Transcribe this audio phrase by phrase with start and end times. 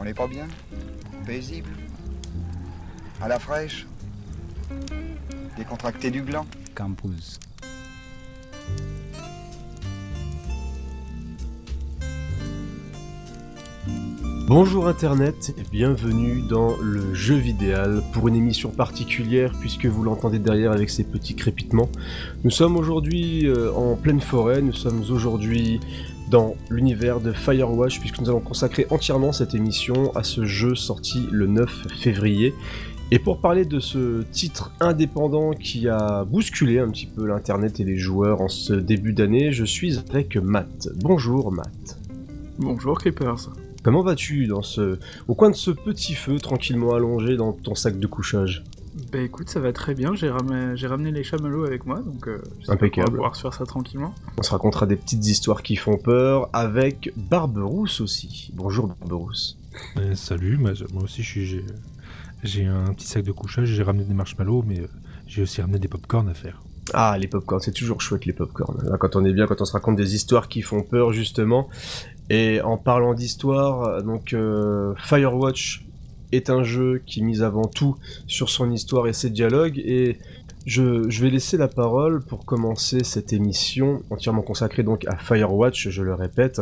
[0.00, 0.46] On n'est pas bien?
[1.26, 1.70] Paisible?
[3.20, 3.84] À la fraîche?
[5.56, 6.46] Décontracté du gland?
[6.76, 7.40] Campus.
[14.46, 20.38] Bonjour Internet et bienvenue dans le jeu vidéal pour une émission particulière puisque vous l'entendez
[20.38, 21.90] derrière avec ces petits crépitements.
[22.44, 25.80] Nous sommes aujourd'hui euh, en pleine forêt, nous sommes aujourd'hui
[26.30, 31.26] dans l'univers de Firewatch puisque nous allons consacrer entièrement cette émission à ce jeu sorti
[31.30, 32.54] le 9 février.
[33.10, 37.84] Et pour parler de ce titre indépendant qui a bousculé un petit peu l'internet et
[37.84, 40.88] les joueurs en ce début d'année, je suis avec Matt.
[40.96, 41.98] Bonjour Matt.
[42.58, 43.50] Bonjour Creepers.
[43.82, 47.98] Comment vas-tu dans ce au coin de ce petit feu tranquillement allongé dans ton sac
[47.98, 48.64] de couchage?
[49.12, 52.28] Bah écoute, ça va très bien, j'ai ramené, j'ai ramené les chamallows avec moi, donc
[52.28, 53.06] euh, Impeccable.
[53.06, 54.14] qu'on va pouvoir se faire ça tranquillement.
[54.36, 58.50] On se racontera des petites histoires qui font peur avec Barberousse aussi.
[58.54, 59.58] Bonjour Barberousse.
[59.96, 61.64] Euh, salut, moi, aussi j'ai
[62.42, 64.86] j'ai un petit sac de couchage, j'ai ramené des marshmallows, mais euh,
[65.26, 66.62] j'ai aussi ramené des popcorn à faire.
[66.94, 68.78] Ah, les popcorn, c'est toujours chouette les popcorn.
[68.88, 71.68] Là, quand on est bien, quand on se raconte des histoires qui font peur justement.
[72.30, 75.84] Et en parlant d'histoire, donc euh, Firewatch
[76.32, 79.78] est un jeu qui mise avant tout sur son histoire et ses dialogues.
[79.78, 80.18] Et
[80.66, 85.88] je, je vais laisser la parole pour commencer cette émission entièrement consacrée donc à Firewatch,
[85.88, 86.60] je le répète.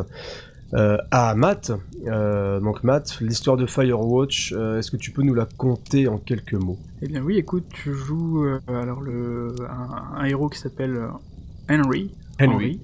[0.74, 1.72] euh, à Matt,
[2.06, 6.18] Euh, donc Matt, l'histoire de Firewatch, euh, est-ce que tu peux nous la conter en
[6.18, 6.78] quelques mots?
[7.02, 11.08] Eh bien oui, écoute, tu joues alors le un, un héros qui s'appelle euh,
[11.68, 12.10] Henry.
[12.40, 12.80] Henry,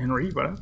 [0.00, 0.54] Henry, voilà.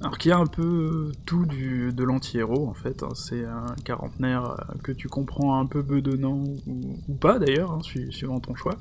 [0.00, 3.02] Alors qui a un peu tout du, de l'anti-héros en fait.
[3.02, 3.08] hein.
[3.14, 7.80] C'est un quarantenaire euh, que tu comprends un peu bedonnant ou, ou pas d'ailleurs, hein,
[7.82, 8.76] su- suivant ton choix.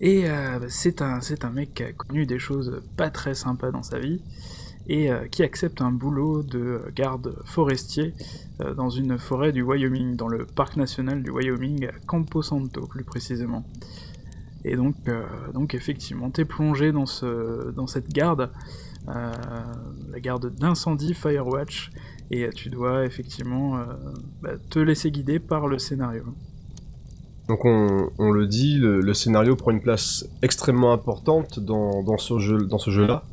[0.00, 3.70] Et euh, bah, c'est un, un mec qui a connu des choses pas très sympas
[3.70, 4.20] dans sa vie
[4.86, 8.14] et euh, qui accepte un boulot de garde forestier
[8.76, 13.04] dans une forêt du Wyoming, dans le parc national du Wyoming, à Campo Santo plus
[13.04, 13.64] précisément.
[14.64, 15.22] Et donc, euh,
[15.54, 18.50] donc effectivement, t'es plongé dans, ce, dans cette garde,
[19.08, 19.32] euh,
[20.10, 21.90] la garde d'incendie Firewatch,
[22.30, 23.84] et tu dois effectivement euh,
[24.42, 26.24] bah, te laisser guider par le scénario.
[27.48, 32.38] Donc on, on le dit, le, scénario prend une place extrêmement importante dans, dans ce
[32.38, 33.24] jeu-là.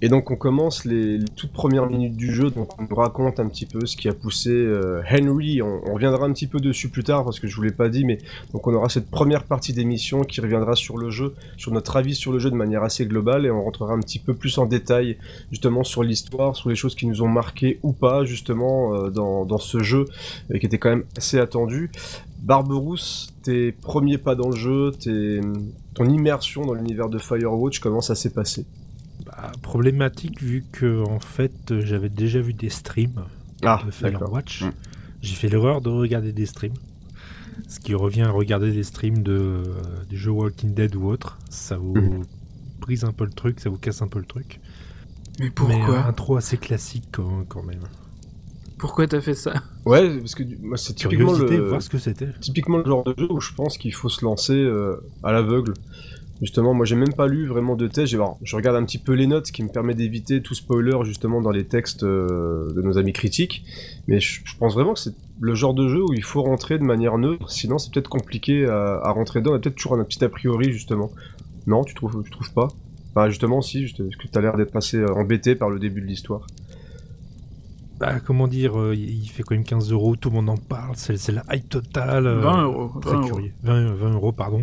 [0.00, 3.48] Et donc on commence les, toutes premières minutes du jeu, donc on nous raconte un
[3.48, 5.60] petit peu ce qui a poussé euh, Henry.
[5.60, 8.04] On, reviendra un petit peu dessus plus tard parce que je vous l'ai pas dit,
[8.04, 8.18] mais
[8.52, 12.14] donc on aura cette première partie d'émission qui reviendra sur le jeu, sur notre avis
[12.14, 14.66] sur le jeu de manière assez globale, et on rentrera un petit peu plus en
[14.66, 15.18] détail
[15.50, 19.44] justement sur l'histoire, sur les choses qui nous ont marqué ou pas justement euh, dans,
[19.44, 20.04] dans ce jeu
[20.52, 21.90] euh, qui était quand même assez attendu.
[22.40, 25.40] Barberousse, tes premiers pas dans le jeu, tes,
[25.94, 28.64] ton immersion dans l'univers de Firewatch, comment ça s'est passé?
[29.40, 33.22] Bah, problématique vu que en fait j'avais déjà vu des streams
[33.62, 34.62] Ah, de Firewatch.
[34.64, 34.72] Mm.
[35.22, 36.74] J'ai fait l'erreur de regarder des streams.
[37.68, 39.64] Ce qui revient à regarder des streams de, euh,
[40.08, 41.38] du jeu Walking Dead ou autre.
[41.50, 42.24] Ça vous Mhm.
[42.80, 44.60] brise un peu le truc, ça vous casse un peu le truc.
[45.38, 47.80] Mais Mais pourquoi un intro assez classique quand, quand même.
[48.76, 49.54] Pourquoi t'as fait ça?
[49.86, 52.28] Ouais, parce que moi, c'est typiquement le, voir ce que c'était.
[52.40, 55.74] typiquement le genre de jeu où je pense qu'il faut se lancer euh, à l'aveugle.
[56.40, 59.26] Justement, moi j'ai même pas lu vraiment de alors, Je regarde un petit peu les
[59.26, 62.96] notes, ce qui me permet d'éviter tout spoiler justement dans les textes euh, de nos
[62.96, 63.64] amis critiques.
[64.06, 66.78] Mais je, je pense vraiment que c'est le genre de jeu où il faut rentrer
[66.78, 69.52] de manière neutre, sinon c'est peut-être compliqué à, à rentrer dedans.
[69.52, 71.10] On a peut-être toujours un petit a priori justement.
[71.66, 72.68] Non, tu trouves, tu trouves pas?
[73.10, 76.00] Enfin, justement, si, juste, parce que t'as l'air d'être assez euh, embêté par le début
[76.00, 76.46] de l'histoire.
[77.98, 80.92] Bah, comment dire, euh, il fait quand même 15 euros, tout le monde en parle,
[80.94, 82.26] c'est c'est la hype totale.
[82.28, 82.92] euh, 20 euros.
[83.00, 83.26] Très 20 euros.
[83.28, 83.52] curieux.
[83.64, 84.62] 20, 20 euros, pardon.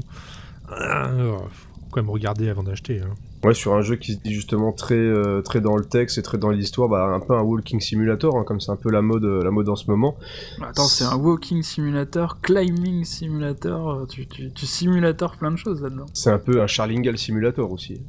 [0.67, 1.64] Faut
[1.95, 2.99] quand même regarder avant d'acheter.
[2.99, 3.13] hein.
[3.45, 6.21] Ouais, sur un jeu qui se dit justement très, euh, très dans le texte et
[6.21, 9.01] très dans l'histoire, bah, un peu un walking simulator, hein, comme c'est un peu la
[9.01, 10.17] mode, euh, la mode en ce moment.
[10.61, 15.81] Attends, c'est un walking simulator, climbing simulator, euh, tu, tu, tu simulator plein de choses
[15.81, 16.05] là-dedans.
[16.13, 18.01] C'est un peu un Charlingal simulator aussi.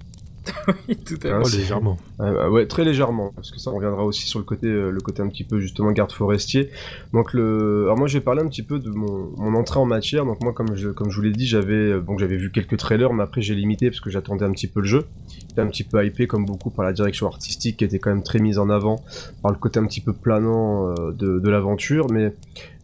[0.88, 1.96] Oui, tout à Hein, Oh, c'est- légèrement.
[2.20, 5.00] Euh, ouais, très légèrement, parce que ça on reviendra aussi sur le côté, euh, le
[5.00, 6.71] côté un petit peu justement garde forestier.
[7.12, 10.24] Donc le, alors moi j'ai parlé un petit peu de mon, mon entrée en matière.
[10.24, 12.76] Donc moi comme je, comme je vous l'ai dit, j'avais, euh, bon j'avais vu quelques
[12.76, 15.04] trailers, mais après j'ai limité parce que j'attendais un petit peu le jeu.
[15.48, 18.22] J'étais un petit peu hypé comme beaucoup par la direction artistique qui était quand même
[18.22, 19.03] très mise en avant,
[19.42, 22.34] par le côté un petit peu planant euh, de, de l'aventure, mais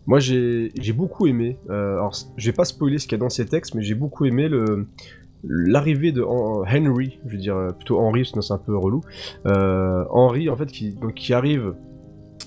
[0.07, 1.57] moi j'ai j'ai beaucoup aimé.
[1.71, 3.95] Euh, alors je vais pas spoiler ce qu'il y a dans ces textes, mais j'ai
[3.95, 4.87] beaucoup aimé le
[5.45, 9.01] l'arrivée de Hen- Henry, je veux dire euh, plutôt Henry, sinon c'est un peu relou.
[9.47, 11.75] Euh, Henry en fait qui donc qui arrive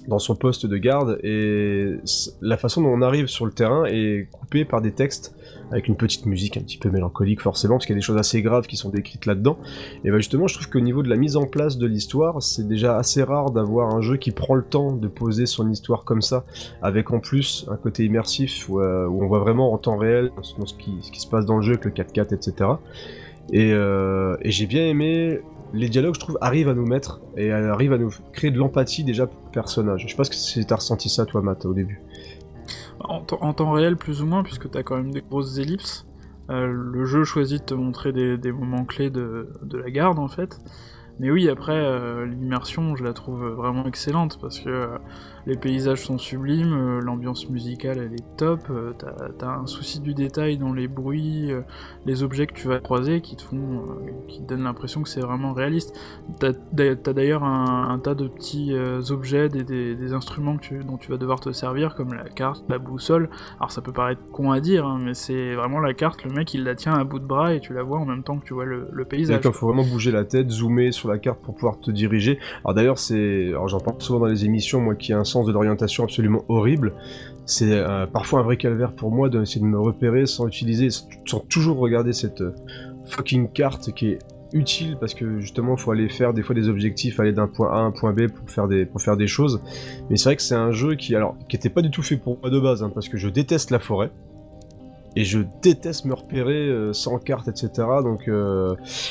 [0.08, 1.98] dans son poste de garde et
[2.42, 5.36] la façon dont on arrive sur le terrain est coupée par des textes
[5.72, 8.18] avec une petite musique un petit peu mélancolique forcément parce qu'il y a des choses
[8.18, 9.58] assez graves qui sont décrites là-dedans.
[10.04, 12.68] Et bah justement je trouve qu'au niveau de la mise en place de l'histoire c'est
[12.68, 16.22] déjà assez rare d'avoir un jeu qui prend le temps de poser son histoire comme
[16.22, 16.46] ça
[16.82, 20.54] avec en plus un côté immersif où, euh, on voit vraiment en temps réel ce,
[20.74, 22.70] qui, se passe dans le jeu avec le 4x4 etc
[23.52, 25.42] et, euh, et j'ai bien aimé
[25.76, 29.04] les dialogues, je trouve, arrivent à nous mettre et arrivent à nous créer de l'empathie
[29.04, 30.04] déjà pour le personnage.
[30.04, 32.02] Je sais pas si t'as ressenti ça, toi, Matt, au début?
[33.00, 36.08] En, temps réel, plus ou moins, puisque t'as quand même des grosses ellipses.
[36.50, 40.60] Euh, le jeu choisit de te montrer des, moments clés de, la garde, en fait.
[41.20, 44.98] Mais oui, après, euh, l'immersion, je la trouve vraiment excellente, parce que euh,
[45.48, 50.00] les paysages sont sublimes, euh, l'ambiance musicale elle est top, euh, t'as as un souci
[50.00, 51.62] du détail dans les bruits, euh,
[52.06, 53.84] les objets que tu vas croiser qui te font,
[54.28, 55.96] qui te donnent l'impression que c'est vraiment réaliste.
[56.40, 58.74] T'as as, d'ailleurs un, tas de petits
[59.10, 63.30] objets, des, instruments dont tu vas devoir te servir, comme la carte, la boussole.
[63.58, 66.54] Alors ça peut paraître con à dire, hein, mais c'est vraiment la carte, le mec
[66.54, 68.46] il la tient à bout de bras et tu la vois en même temps que
[68.46, 69.42] tu vois le, paysage.
[69.44, 72.40] Il faut vraiment bouger la tête, zoomer sur la carte pour pouvoir te diriger.
[72.64, 76.04] Alors d'ailleurs c'est, j'en parle souvent dans les émissions, moi qui ai un de l'orientation
[76.04, 76.94] absolument horrible.
[77.46, 81.40] C'est euh, parfois un vrai calvaire pour moi d'essayer de me repérer sans utiliser, sans
[81.40, 82.56] toujours regarder cette euh,
[83.06, 84.20] fucking carte qui est
[84.54, 87.72] utile parce que justement il faut aller faire des fois des objectifs, aller d'un point
[87.72, 89.62] A à un point B pour faire des, pour faire des choses.
[90.10, 92.18] Mais c'est vrai que c'est un jeu qui, alors, qui était pas du tout fait
[92.18, 94.10] pour moi de base, hein, parce que je déteste la forêt
[95.18, 97.70] et je déteste me repérer euh, sans carte, etc.
[98.04, 98.30] Donc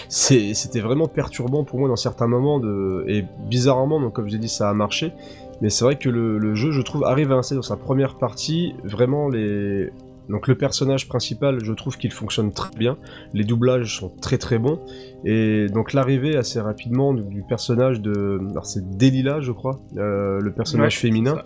[0.08, 2.60] c'était vraiment perturbant pour moi dans certains moments
[3.06, 5.12] et bizarrement, donc comme j'ai dit, ça a marché.
[5.60, 8.74] Mais c'est vrai que le, jeu, je trouve, arrive à insérer dans sa première partie
[8.84, 9.90] vraiment les.
[10.28, 12.96] Donc le personnage principal, je trouve qu'il fonctionne très bien.
[13.34, 14.80] Les doublages sont très très bons.
[15.24, 18.40] Et donc l'arrivée assez rapidement du personnage de...
[18.50, 21.42] Alors c'est Delila, je crois, euh, le personnage féminin.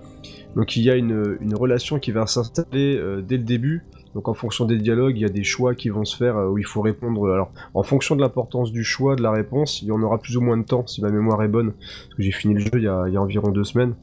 [0.54, 3.84] Donc il y a une, relation qui va s'installer euh, dès le début.
[4.14, 6.48] Donc en fonction des dialogues, il y a des choix qui vont se faire euh,
[6.48, 7.30] où il faut répondre.
[7.30, 10.36] Alors en fonction de l'importance du choix, de la réponse, il y en aura plus
[10.36, 11.72] ou moins de temps si ma mémoire est bonne.
[11.72, 13.94] Parce que j'ai fini le jeu il y, a, environ deux semaines.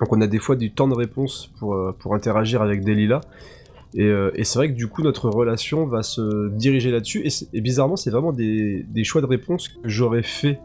[0.00, 3.20] Donc on a des fois du temps de réponse pour, euh, interagir avec Delila.
[3.94, 7.26] Et, euh, et c'est vrai que du coup notre relation va se diriger là-dessus.
[7.52, 10.58] Et, bizarrement c'est vraiment des, choix de réponse que j'aurais fait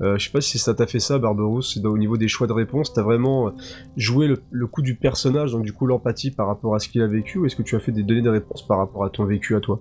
[0.00, 2.52] euh, je sais pas si ça t'a fait ça, Barberousse, au niveau des choix de
[2.52, 3.50] réponse, t'as vraiment euh,
[3.96, 7.06] joué le, coup du personnage, donc du coup l'empathie par rapport à ce qu'il a
[7.06, 9.24] vécu, ou est-ce que tu as fait des données de réponse par rapport à ton
[9.24, 9.80] vécu à toi?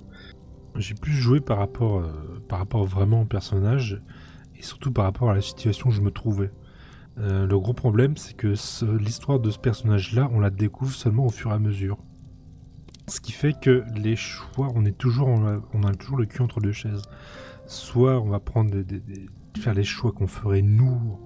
[0.78, 2.08] J'ai plus joué par rapport, euh,
[2.48, 4.02] par rapport vraiment au personnage,
[4.58, 6.52] et surtout par rapport à la situation où je me trouvais.
[7.18, 8.54] le gros problème, c'est que
[8.98, 11.98] l'histoire de ce personnage-là, on la découvre seulement au fur et à mesure.
[13.08, 16.60] Ce qui fait que les choix, on est toujours, on a, toujours le cul entre
[16.60, 17.04] deux chaises.
[17.68, 21.20] Soit on va prendre des faire les choix qu'on ferait nous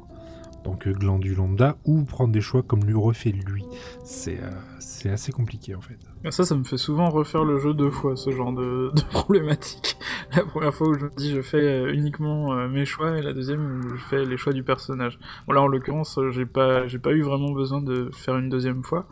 [0.58, 3.64] en tant que glandu lambda ou prendre des choix comme lui refait lui.
[4.04, 5.98] C'est euh, assez compliqué en fait.
[6.32, 9.98] Ça, ça me fait souvent refaire le jeu deux fois, ce genre de, problématique.
[10.36, 13.22] La première fois où je me dis je fais euh, uniquement euh, mes choix et
[13.22, 15.18] la deuxième où je fais les choix du personnage.
[15.48, 18.84] Bon là en l'occurrence j'ai pas j'ai pas eu vraiment besoin de faire une deuxième
[18.84, 19.08] fois.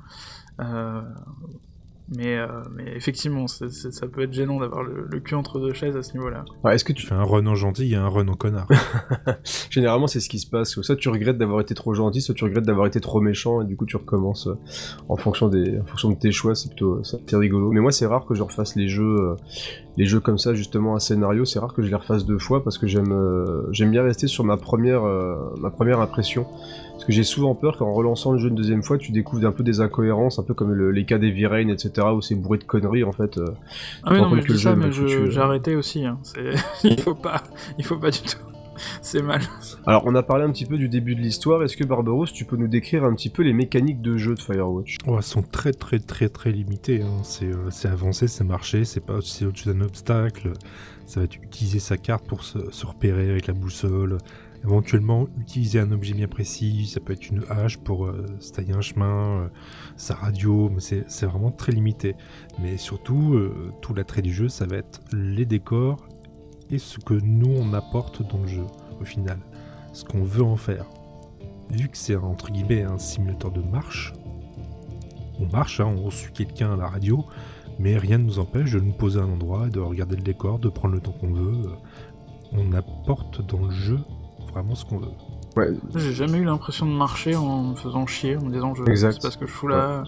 [2.16, 6.04] Mais, euh, mais effectivement, ça peut être gênant d'avoir le, cul entre deux chaises à
[6.04, 6.46] ce niveau-là.
[6.72, 8.68] Est-ce que tu fais un run en gentil et un run en connard
[9.70, 10.70] Généralement, c'est ce qui se passe.
[10.70, 13.66] Soit tu regrettes d'avoir été trop gentil, soit tu regrettes d'avoir été trop méchant, et
[13.66, 14.58] du coup, tu recommences euh,
[15.10, 16.56] en fonction des, en fonction de tes choix.
[16.56, 17.72] C'est plutôt, c'est rigolo.
[17.72, 19.36] Mais moi, c'est rare que je refasse les jeux, euh,
[19.98, 21.44] les jeux comme ça, justement, à scénario.
[21.44, 23.14] C'est rare que je les refasse deux fois parce que j'aime,
[23.72, 25.04] j'aime bien rester sur ma première,
[25.60, 26.46] ma première impression.
[27.08, 29.54] Parce que j'ai souvent peur qu'en relançant le jeu une deuxième fois, tu découvres un
[29.54, 32.66] peu des incohérences, un peu comme les cas des V-Rain, etc., où c'est bourré de
[32.66, 33.38] conneries en fait.
[33.38, 33.46] Euh,
[34.04, 36.04] ah oui, non, mais je dis ça, mais j'ai arrêté aussi.
[36.06, 36.20] Hein.
[36.84, 37.44] il faut pas,
[37.78, 38.40] il faut pas du tout.
[39.02, 39.42] C'est mal.
[39.86, 41.64] Alors, on a parlé un petit peu du début de l'histoire.
[41.64, 44.42] Est-ce que Barbaros, tu peux nous décrire un petit peu les mécaniques de jeu de
[44.42, 44.98] Firewatch?
[45.08, 47.02] Oh, Elles sont très, très, très, très limitées.
[47.02, 47.22] Hein.
[47.44, 50.52] Euh, c'est avancé, c'est marché, c'est pas au-dessus d'un obstacle.
[51.06, 54.18] Ça va être utiliser sa carte pour se, se repérer avec la boussole,
[54.64, 58.74] Éventuellement, utiliser un objet bien précis, ça peut être une hache pour euh, se tailler
[58.74, 59.48] un chemin, euh,
[59.96, 62.16] sa radio, mais c'est vraiment très limité.
[62.60, 66.08] Mais surtout, euh, tout l'attrait du jeu, ça va être les décors
[66.70, 68.66] et ce que nous on apporte dans le jeu,
[69.00, 69.40] au final.
[69.94, 70.86] Ce qu'on veut en faire.
[71.70, 74.14] Vu que c'est entre guillemets un simulateur de marche,
[75.40, 77.26] on marche, hein, on suit quelqu'un à la radio,
[77.80, 80.60] mais rien ne nous empêche de nous poser à un endroit, de regarder le décor,
[80.60, 81.70] de prendre le temps qu'on veut.
[82.54, 84.00] On apporte dans le jeu
[84.52, 85.08] vraiment ce qu'on veut.
[85.56, 85.70] Ouais.
[85.96, 89.20] J'ai jamais eu l'impression de marcher en me faisant chier, en me disant je sais
[89.22, 90.04] pas ce que je fous là.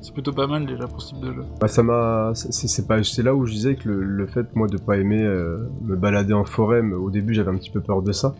[0.00, 1.44] c'est plutôt pas mal déjà pour ce type de jeu.
[1.60, 4.66] Bah, ça m'a, c'est pas, c'est là où je disais que le, le fait moi
[4.66, 7.80] de pas aimer euh, me balader en forêt, mais au début j'avais un petit peu
[7.80, 8.34] peur de ça.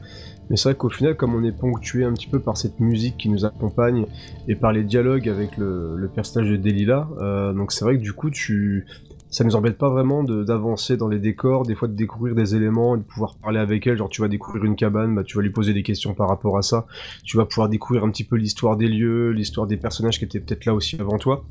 [0.51, 3.17] Mais c'est vrai qu'au final, comme on est ponctué un petit peu par cette musique
[3.17, 4.07] qui nous accompagne
[4.49, 8.03] et par les dialogues avec le, le personnage de Delilah, euh, donc c'est vrai que
[8.03, 8.87] du coup tu,
[9.33, 12.99] ça nous embête pas vraiment d'avancer dans les décors, des fois de découvrir des éléments
[12.99, 13.97] de pouvoir parler avec elle.
[13.97, 16.59] Genre, tu vas découvrir une cabane, bah, tu vas lui poser des questions par rapport
[16.59, 16.87] à ça.
[17.25, 20.39] Tu vas pouvoir découvrir un petit peu l'histoire des lieux, l'histoire des personnages qui étaient
[20.39, 21.45] peut-être là aussi avant toi.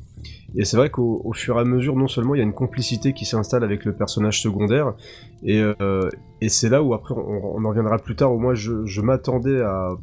[0.54, 2.52] Et c'est vrai qu'au au fur et à mesure, non seulement il y a une
[2.52, 4.94] complicité qui s'installe avec le personnage secondaire,
[5.42, 6.08] et, euh,
[6.46, 9.60] c'est là où après on, on en reviendra plus tard, où moi je, je m'attendais
[9.60, 9.96] à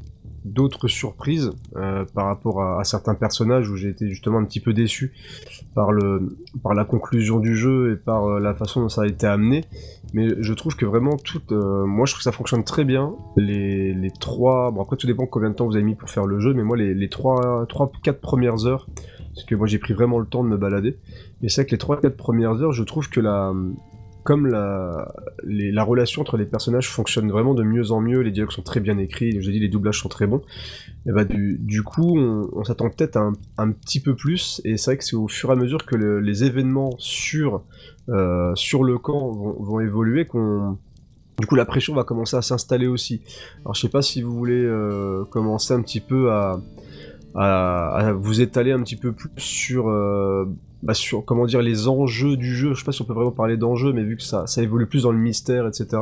[0.45, 4.73] d'autres surprises euh, par rapport à, certains personnages où j'ai été justement un petit peu
[4.73, 5.13] déçu
[5.75, 9.07] par le par la conclusion du jeu et par euh, la façon dont ça a
[9.07, 9.65] été amené.
[10.13, 13.15] Mais je trouve que vraiment tout euh, moi je trouve que ça fonctionne très bien.
[13.35, 16.25] Les, les trois bon après tout dépend combien de temps vous avez mis pour faire
[16.25, 18.87] le jeu mais moi les, les trois trois quatre premières heures
[19.33, 20.97] parce que moi j'ai pris vraiment le temps de me balader.
[21.41, 23.53] Mais c'est vrai que les trois quatre premières heures je trouve que la
[24.29, 25.11] comme la,
[25.43, 28.79] la relation entre les personnages fonctionne vraiment de mieux en mieux, les dialogues sont très
[28.79, 30.43] bien écrits, je dis les doublages sont très bons,
[31.07, 34.91] et bah du, du coup on, s'attend peut-être un, un petit peu plus, et c'est
[34.91, 37.63] vrai que c'est au fur et à mesure que le- les événements sur,
[38.09, 40.77] euh, sur le camp vont, évoluer qu'on...
[41.39, 43.21] Du coup la pression va commencer à s'installer aussi.
[43.61, 46.61] Alors je sais pas si vous voulez euh, commencer un petit peu à,
[47.33, 50.45] à, à vous étaler un petit peu plus sur, euh,
[50.83, 52.73] bah, sur comment dire les enjeux du jeu.
[52.73, 54.87] Je sais pas si on peut vraiment parler d'enjeux, mais vu que ça, ça évolue
[54.87, 56.01] plus dans le mystère, etc.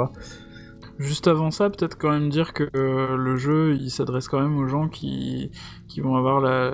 [0.99, 4.57] Juste avant ça, peut-être quand même dire que euh, le jeu, il s'adresse quand même
[4.57, 5.51] aux gens qui,
[5.87, 6.71] qui vont avoir la,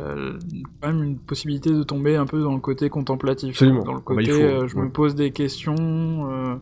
[0.82, 3.50] quand même une possibilité de tomber un peu dans le côté contemplatif.
[3.50, 3.84] Absolument.
[3.84, 4.84] Dans le Bah, il côté, faut, euh, je ouais.
[4.84, 6.56] me pose des questions, euh,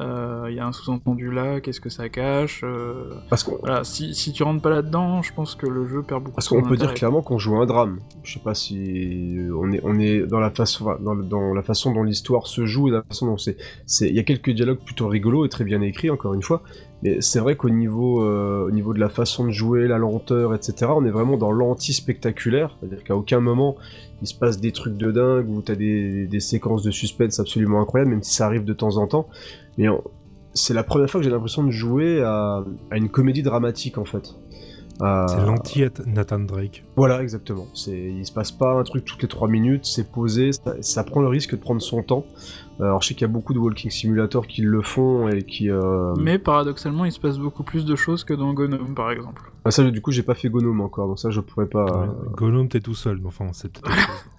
[0.00, 4.14] il y a un sous-entendu là, qu'est-ce que ça cache euh, Parce qu'on Voilà, si,
[4.14, 6.76] si tu rentres pas là-dedans, je pense que le jeu perd beaucoup parce qu'on peut
[6.76, 7.98] dire clairement qu'on joue un drame.
[8.22, 12.02] Je sais pas si on est on est dans la façon dans, la façon dont
[12.02, 13.56] l'histoire se joue et la façon dont c'est
[14.00, 16.62] il y a quelques dialogues plutôt rigolos et très bien écrits encore une fois.
[17.02, 20.52] Mais c'est vrai qu'au niveau euh, au niveau de la façon de jouer, la lenteur,
[20.54, 20.90] etc.
[20.94, 23.76] On est vraiment dans l'anti-spectaculaire, c'est-à-dire qu'à aucun moment
[24.20, 27.80] il se passe des trucs de dingue ou t'as des, des séquences de suspense absolument
[27.80, 29.28] incroyables, même si ça arrive de temps en temps.
[29.76, 29.86] Mais
[30.54, 34.04] c'est la première fois que j'ai l'impression de jouer à, à une comédie dramatique en
[34.04, 34.34] fait.
[35.00, 36.82] À- C'est l'anti-Nathan Drake.
[36.96, 37.68] voilà, exactement.
[37.86, 41.20] Il se passe pas un truc toutes les 3 minutes, c'est posé, ça, ça prend
[41.20, 42.24] le risque de prendre son temps.
[42.80, 45.42] Euh, Alors je sais qu'il y a beaucoup de walking simulators qui le font et
[45.42, 45.70] qui...
[45.70, 46.14] Euh...
[46.16, 49.50] Mais paradoxalement, il se passe beaucoup plus de choses que dans Gnome, par exemple.
[49.64, 51.84] ah, ça, du coup, j'ai pas fait Gnome encore, donc ça, je pourrais pas...
[51.84, 54.28] Ouais, Gollum, t'es tout seul, mais enfin, c'est peut-être.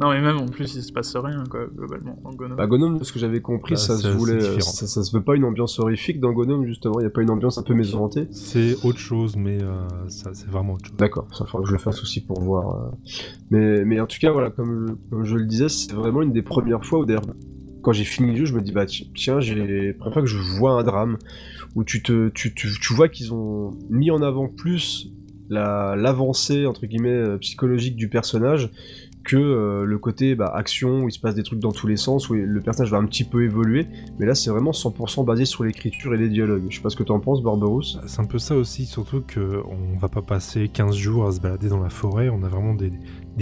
[0.00, 2.56] Non, mais même en plus, il se passe rien, quoi, globalement, dans Gnome.
[2.56, 4.32] Bah, Gnome, ce que j'avais compris, Bah, ça se voulait...
[4.42, 4.58] euh.
[4.60, 7.22] Ça, ça se veut pas une ambiance horrifique dans Gnome, justement, il y a pas
[7.22, 10.86] une ambiance un peu maison hantée c'est autre chose, mais euh, ça, c'est vraiment autre
[10.88, 10.96] chose.
[10.96, 12.74] D'accord, ça faudra que je le fasse aussi pour voir.
[12.76, 12.90] euh.
[13.50, 16.42] Mais, mais en tout cas, voilà, comme, comme je le disais, c'est vraiment une des
[16.42, 17.22] premières fois où d'ailleurs,
[17.82, 19.54] quand j'ai fini le jeu, je me dis, bah ti- tiens, j'ai
[19.88, 21.18] la première fois que je vois un drame,
[21.76, 25.08] où tu, te, tu, tu, tu vois qu'ils ont mis en avant plus
[25.50, 28.70] la- l'avancée, entre guillemets, psychologique du personnage,
[29.24, 31.96] que euh, le côté bah, action, où il se passe des trucs dans tous les
[31.96, 33.88] sens, où le personnage va un petit peu évoluer,
[34.18, 36.66] mais là c'est vraiment 100% basé sur l'écriture et les dialogues.
[36.68, 37.98] Je sais pas ce que t'en penses, Barberousse.
[38.06, 41.40] C'est un peu ça aussi, surtout que on va pas passer 15 jours à se
[41.40, 42.92] balader dans la forêt, on a vraiment des,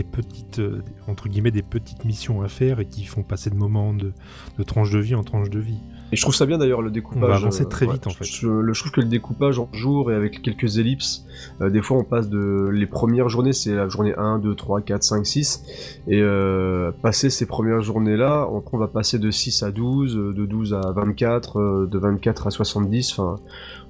[0.05, 3.93] petites, euh, entre guillemets, des petites missions à faire et qui font passer de moments
[3.93, 4.13] de,
[4.59, 5.81] de de vie en tranche de vie.
[6.13, 7.23] Et je trouve ça bien d'ailleurs le découpage.
[7.25, 8.25] On va avancer euh, très vite, en fait.
[8.25, 11.25] Je, trouve que le découpage en jours et avec quelques ellipses,
[11.63, 12.69] euh, des fois on passe de.
[12.71, 15.65] Les premières journées, c'est la journée 1, 2, 3, 4, 5, 6.
[16.09, 20.33] Et euh, passer ces premières journées-là, on, on va passer de 6 à 12, euh,
[20.35, 23.13] de 12 à 24, euh, de 24 à 70.
[23.13, 23.37] Enfin,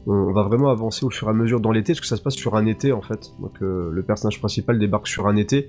[0.07, 2.17] on, on va vraiment avancer au fur et à mesure dans l'été, parce que ça
[2.17, 3.33] se passe sur un été en fait.
[3.41, 5.69] Donc euh, le personnage principal débarque sur un été.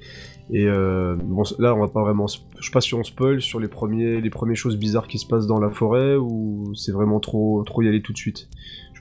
[0.51, 2.27] Et euh, bon, là, on va pas vraiment.
[2.27, 5.25] Je sais pas si on spoil sur les premiers, les premières choses bizarres qui se
[5.25, 8.50] passent dans la forêt ou c'est vraiment trop, trop y aller tout de suite?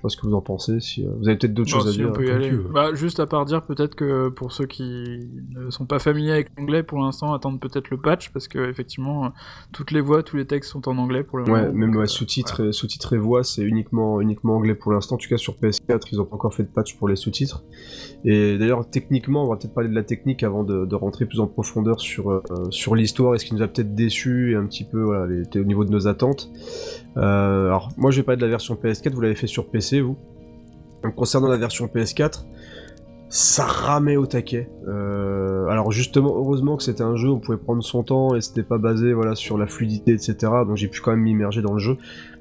[0.02, 0.80] Sais pas ce que vous en pensez.
[0.80, 2.12] Si euh, vous avez peut-être d'autres Bon, choses à dire.
[2.12, 2.50] peut y aller.
[2.72, 5.20] Bah, juste à part dire peut-être que pour ceux qui
[5.54, 9.32] ne sont pas familiers avec l'anglais, pour l'instant, attendent peut-être le patch parce que effectivement,
[9.72, 11.54] toutes les voix, tous les textes sont en anglais pour le moment.
[11.54, 15.14] Ouais, même ouais, euh, sous-titres, sous-titres et voix, c'est uniquement, uniquement anglais pour l'instant.
[15.14, 17.62] En tout cas, sur PS4, ils ont pas encore fait de patch pour les sous-titres.
[18.24, 21.38] Et d'ailleurs, techniquement, on va peut-être parler de la technique avant de, de rentrer plus
[21.40, 24.66] en profondeur sur, euh, sur l'histoire et ce qui nous a peut-être déçu et un
[24.66, 26.50] petit peu voilà, les- au niveau de nos attentes.
[27.16, 29.10] Euh, alors, moi, je vais parler de la version PS4.
[29.10, 30.16] Vous l'avez fait sur PC, vous.
[31.16, 32.44] Concernant la version PS4,
[33.32, 34.68] ça ramait au taquet.
[34.86, 38.62] Euh, alors justement, heureusement que c'était un jeu, on pouvait prendre son temps et c'était
[38.62, 40.34] pas basé voilà sur la fluidité, etc.
[40.66, 41.96] Donc j'ai pu quand même m'immerger dans le jeu.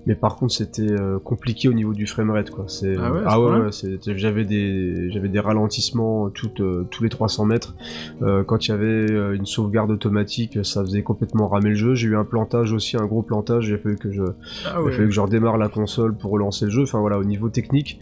[0.05, 2.65] Mais par contre, c'était euh, compliqué au niveau du framerate, quoi.
[2.67, 7.09] C'est Ah ouais, ah ouais, ouais, j'avais des j'avais des ralentissements toutes, euh, tous les
[7.09, 7.73] 300 mètres.
[8.19, 11.95] Quand il y avait une sauvegarde automatique, ça faisait complètement ramer le jeu.
[11.95, 13.69] J'ai eu un plantage aussi, un gros plantage.
[13.69, 14.23] Il a fallu que je
[14.65, 16.83] Ah il a fallu que je redémarre la console pour relancer le jeu.
[16.83, 18.01] Enfin voilà, au niveau technique,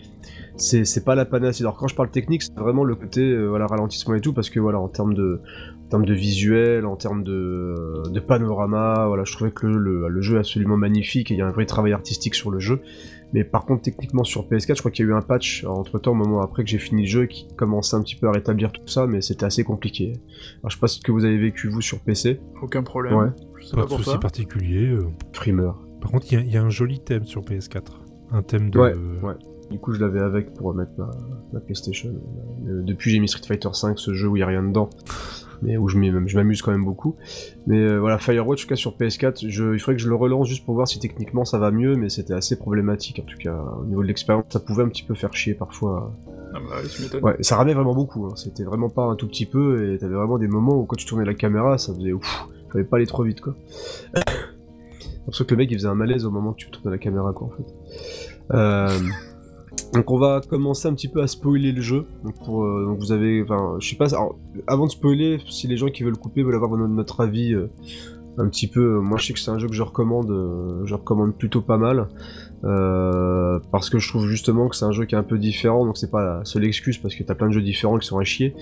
[0.60, 1.64] c'est c'est pas la panacée.
[1.64, 4.50] Alors quand je parle technique, c'est vraiment le côté euh, voilà ralentissement et tout, parce
[4.50, 5.42] que voilà en termes de
[5.86, 7.74] en termes de visuel, en termes de,
[8.12, 11.38] de panorama, voilà, je trouvais que le, le- le jeu est absolument magnifique et il
[11.38, 12.82] y a un vrai travail artistique sur le jeu.
[13.34, 15.98] Mais par contre, techniquement sur PS4, je crois qu'il y a eu un patch entre
[16.00, 18.32] temps, au moment après que j'ai fini le jeu, qui commençait un petit peu à
[18.32, 20.14] rétablir tout ça, mais c'était assez compliqué.
[20.60, 23.14] Alors je sais pas ce que vous avez vécu vous sur PC, Aucun problème.
[23.16, 23.28] Ouais.
[23.72, 24.90] Pas pas de souci particulier.
[24.90, 25.08] euh.
[26.02, 28.00] Par contre, il y a- il y, a un joli thème sur PS4.
[28.32, 28.80] Un thème de.
[28.80, 29.34] Ouais, ouais.
[29.70, 31.12] Du coup, je l'avais avec pour mettre ma,
[31.54, 32.10] ma PlayStation.
[32.68, 34.90] Euh, depuis, j'ai mis Street Fighter V, ce jeu où il y a rien dedans,
[35.62, 37.16] mais où je m'amuse quand même beaucoup.
[37.68, 40.16] Mais euh, voilà, Firewatch, en tout cas sur PS4, je, il faudrait que je le
[40.16, 43.38] relance juste pour voir si techniquement ça va mieux, mais c'était assez problématique en tout
[43.38, 44.46] cas au niveau de l'expérience.
[44.50, 46.16] Ça pouvait un petit peu faire chier parfois.
[46.56, 47.24] Ah bah ouais, tu m'étonnes.
[47.24, 48.26] Ouais, ça ramait vraiment beaucoup.
[48.26, 48.34] hein.
[48.36, 51.06] C'était vraiment pas un tout petit peu, et t'avais vraiment des moments où quand tu
[51.06, 52.48] tournais la caméra, ça faisait ouf.
[52.72, 53.56] Fallait pas aller trop vite quoi.
[55.32, 57.34] Ça que le mec il faisait un malaise au moment que tu tournais la caméra
[57.34, 57.74] quoi en fait.
[58.52, 58.98] Euh,
[59.94, 62.06] donc on va commencer un petit peu à spoiler le jeu.
[62.26, 64.08] Euh, enfin, je sais pas.
[64.68, 67.70] avant de spoiler, si les gens qui veulent couper veulent avoir notre, avis euh,
[68.38, 70.30] un petit peu, euh, moi je sais que c'est un jeu que je recommande,
[70.86, 72.08] je recommande plutôt pas mal.
[73.72, 75.98] Parce que je trouve justement que c'est un jeu qui est un peu différent, donc
[75.98, 78.24] c'est pas la seule excuse parce que t'as plein de jeux différents qui sont à
[78.24, 78.56] chier.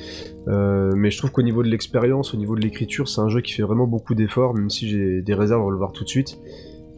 [0.47, 3.53] Mais je trouve qu'au niveau de l'expérience, au niveau de l'écriture, c'est un jeu qui
[3.53, 6.39] fait vraiment beaucoup d'efforts, même si j'ai des réserves à le voir tout de suite.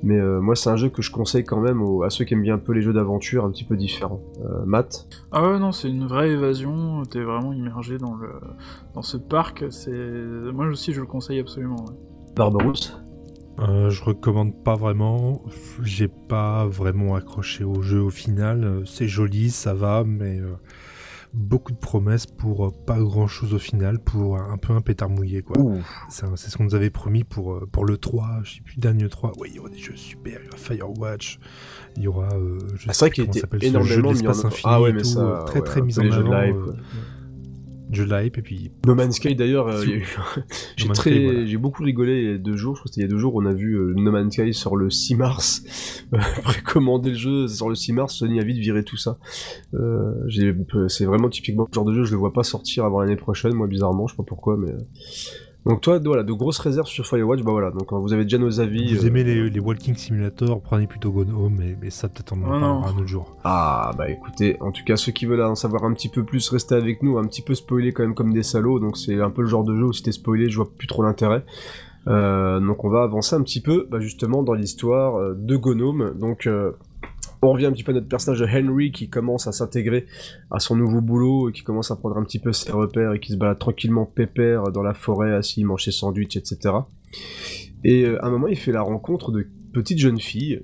[0.03, 2.33] Mais euh, moi, c'est un jeu que je conseille quand même aux- à ceux qui
[2.33, 4.21] aiment bien un peu les jeux d'aventure un petit peu différents.
[4.45, 7.03] Euh, Matt Ah ouais, non, c'est une vraie évasion.
[7.03, 8.29] T'es vraiment immergé dans le
[8.95, 9.65] dans ce parc.
[9.71, 9.91] C'est
[10.53, 11.75] moi aussi, je le conseille absolument.
[11.85, 11.95] ouais.
[12.35, 12.97] Barbarousse
[13.59, 15.41] Euh, je recommande pas vraiment.
[15.83, 18.63] J'ai pas vraiment accroché au jeu au final.
[18.63, 20.53] Euh, C'est joli, ça va, mais euh,
[21.33, 25.09] beaucoup de promesses pour euh, pas grand chose au final, pour un, peu un pétard
[25.09, 25.57] mouillé quoi.
[26.09, 29.07] C'est ce qu'on nous avait promis pour, euh, pour le 3, je sais plus, dernier
[29.09, 29.37] 3.
[29.39, 31.39] Ouais, il y aura des jeux super, il y aura Firewatch,
[31.97, 32.29] il y aura.
[32.33, 34.91] euh, je Ah, sais vrai qu'il était jeu énormément de mis en infini Ah ouais,
[34.93, 36.31] mais tout, ça, euh, très ouais, très mis en avant.
[36.41, 36.75] live,
[37.89, 38.71] de hype, et puis.
[38.85, 40.07] No Man's Sky d'ailleurs, euh, eu-
[40.77, 41.45] j'ai très, voilà.
[41.45, 42.75] j'ai beaucoup rigolé il y a deux jours.
[42.75, 44.33] Je crois que c'était il y a deux jours, on a vu euh, No Man's
[44.33, 45.63] Sky sur le 6 mars.
[46.11, 49.19] Euh, Précommander le jeu sur le 6 mars, Sony a vite viré tout ça.
[49.75, 50.13] Euh,
[50.87, 53.53] c'est vraiment typiquement le genre de jeu, je le vois pas sortir avant l'année prochaine,
[53.53, 54.71] moi bizarrement, je sais pas pourquoi, mais.
[55.65, 57.71] Donc toi, voilà, de grosses réserves sur Firewatch, bah voilà.
[57.71, 58.95] Donc euh, vous avez déjà nos avis.
[58.95, 62.33] Vous euh, aimez les, les Walking Simulator, prenez plutôt Gone Home, mais, mais ça peut-être
[62.33, 63.35] on en parlera un autre jour.
[63.43, 66.47] Ah bah écoutez, en tout cas ceux qui veulent en savoir un petit peu plus,
[66.49, 69.29] restez avec nous, un petit peu spoilé quand même comme des salauds, donc c'est un
[69.29, 71.43] peu le genre de jeu où si t'es spoilé, je vois plus trop l'intérêt.
[72.07, 76.13] Euh, donc on va avancer un petit peu bah, justement dans l'histoire euh, de Gnome.
[76.17, 76.71] Donc euh,
[77.41, 80.05] on revient un petit peu à notre personnage de Henry qui commence à s'intégrer
[80.51, 83.19] à son nouveau boulot et qui commence à prendre un petit peu ses repères et
[83.19, 86.75] qui se balade tranquillement pépère dans la forêt, assis, mange ses sandwichs, etc.
[87.83, 90.63] Et euh, à un moment il fait la rencontre de petites jeunes filles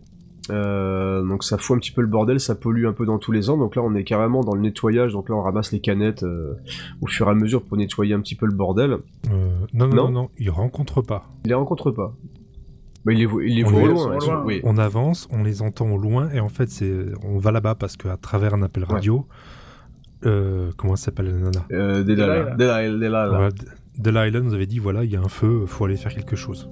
[0.51, 3.31] euh, donc ça fout un petit peu le bordel, ça pollue un peu dans tous
[3.31, 3.57] les ans.
[3.57, 5.13] Donc là, on est carrément dans le nettoyage.
[5.13, 6.53] Donc là, on ramasse les canettes euh,
[7.01, 8.97] au fur et à mesure pour nettoyer un petit peu le bordel.
[9.31, 11.27] Euh, non, non, Non non, non, il rencontre pas.
[11.45, 12.15] Il les rencontre pas.
[13.05, 14.43] Bah, il les voit, il les On voit les- loin.
[14.45, 14.61] oui.
[14.63, 16.91] On avance, on les entend au loin, et en fait, c'est
[17.23, 19.27] on va là-bas parce qu'à travers un appel radio,
[20.25, 21.65] euh, comment ça s'appelle la nana?
[21.71, 22.55] Euh, Delilah.
[22.55, 22.55] Delilah.
[22.55, 23.27] Delilah, Delilah.
[24.31, 26.69] Voilà, nous avait dit voilà, il y a un feu, faut aller faire quelque chose.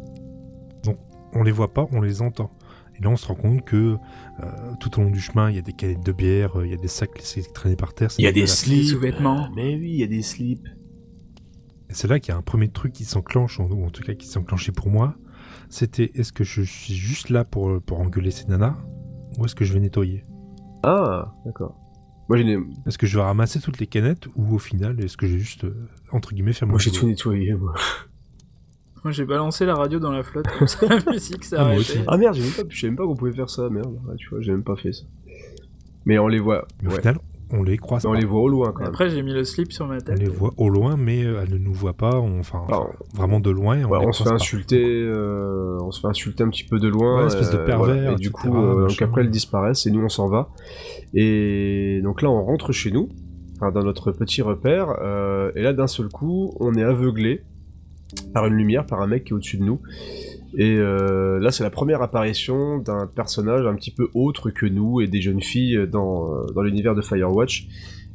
[0.83, 0.97] Donc,
[1.33, 2.51] on les voit pas, on les entend.
[2.99, 4.45] Et là, on se rend compte que euh,
[4.79, 6.75] tout au long du chemin, il y a des canettes de bière, euh, il y
[6.75, 8.09] a des sacs laissés traîner par terre.
[8.19, 8.85] Il y a des slips.
[8.85, 9.49] sous-vêtements.
[9.55, 10.67] Mais oui, il y a des slips.
[11.89, 14.13] Et c'est là qu'il y a un premier truc qui s'enclenche, ou en tout cas
[14.13, 15.15] qui s'est enclenché pour moi.
[15.73, 18.75] C'était est-ce que je suis juste là pour, pour engueuler ces nanas
[19.39, 20.23] ou est-ce que je vais nettoyer?
[20.83, 21.75] Ah, d'accord.
[22.29, 25.25] Moi, j'ai, Est-ce que je vais ramasser toutes les canettes ou au final est-ce que
[25.25, 27.55] j'ai juste euh, entre guillemets faire mon moi, j'ai tout nettoyé.
[27.55, 27.73] Moi.
[29.03, 32.01] Moi, j'ai balancé la radio dans la flotte, comme ça la musique s'est Ah, arrêtée.
[32.07, 33.67] Ah merde, j'ai même pas, je savais même pas qu'on pouvait faire ça.
[33.71, 35.05] Merde, Ouais, tu vois, j'ai même pas fait ça.
[36.05, 36.67] Mais on les voit.
[36.83, 36.93] Mais ouais.
[36.93, 37.17] au final,
[37.53, 38.19] on les croise Mais on pas.
[38.19, 38.89] les voit au loin quand même.
[38.89, 40.19] Après, j'ai mis le slip sur ma On tête.
[40.19, 42.19] les voit au loin, mais euh, elles ne nous voient pas.
[42.19, 42.63] on- Enfin,
[43.15, 43.77] vraiment de loin.
[43.85, 44.35] On, Ouais, les on se fait pas.
[44.35, 47.19] insulter, euh, on se fait insulter un petit peu de loin.
[47.21, 48.11] Ouais, espèce de euh, pervers, voilà.
[48.11, 50.49] Et du coup, euh, donc après elles disparaissent et nous on s'en va.
[51.13, 53.09] Et donc là on rentre chez nous,
[53.61, 54.87] dans notre petit repère.
[55.01, 57.43] euh, et là d'un seul coup, on est aveuglé
[58.33, 59.79] par une lumière, par un mec qui est au-dessus de nous.
[60.55, 65.01] Et euh, là, c'est la première apparition d'un personnage un petit peu autre que nous
[65.01, 67.67] et des jeunes filles dans, dans l'univers de Firewatch.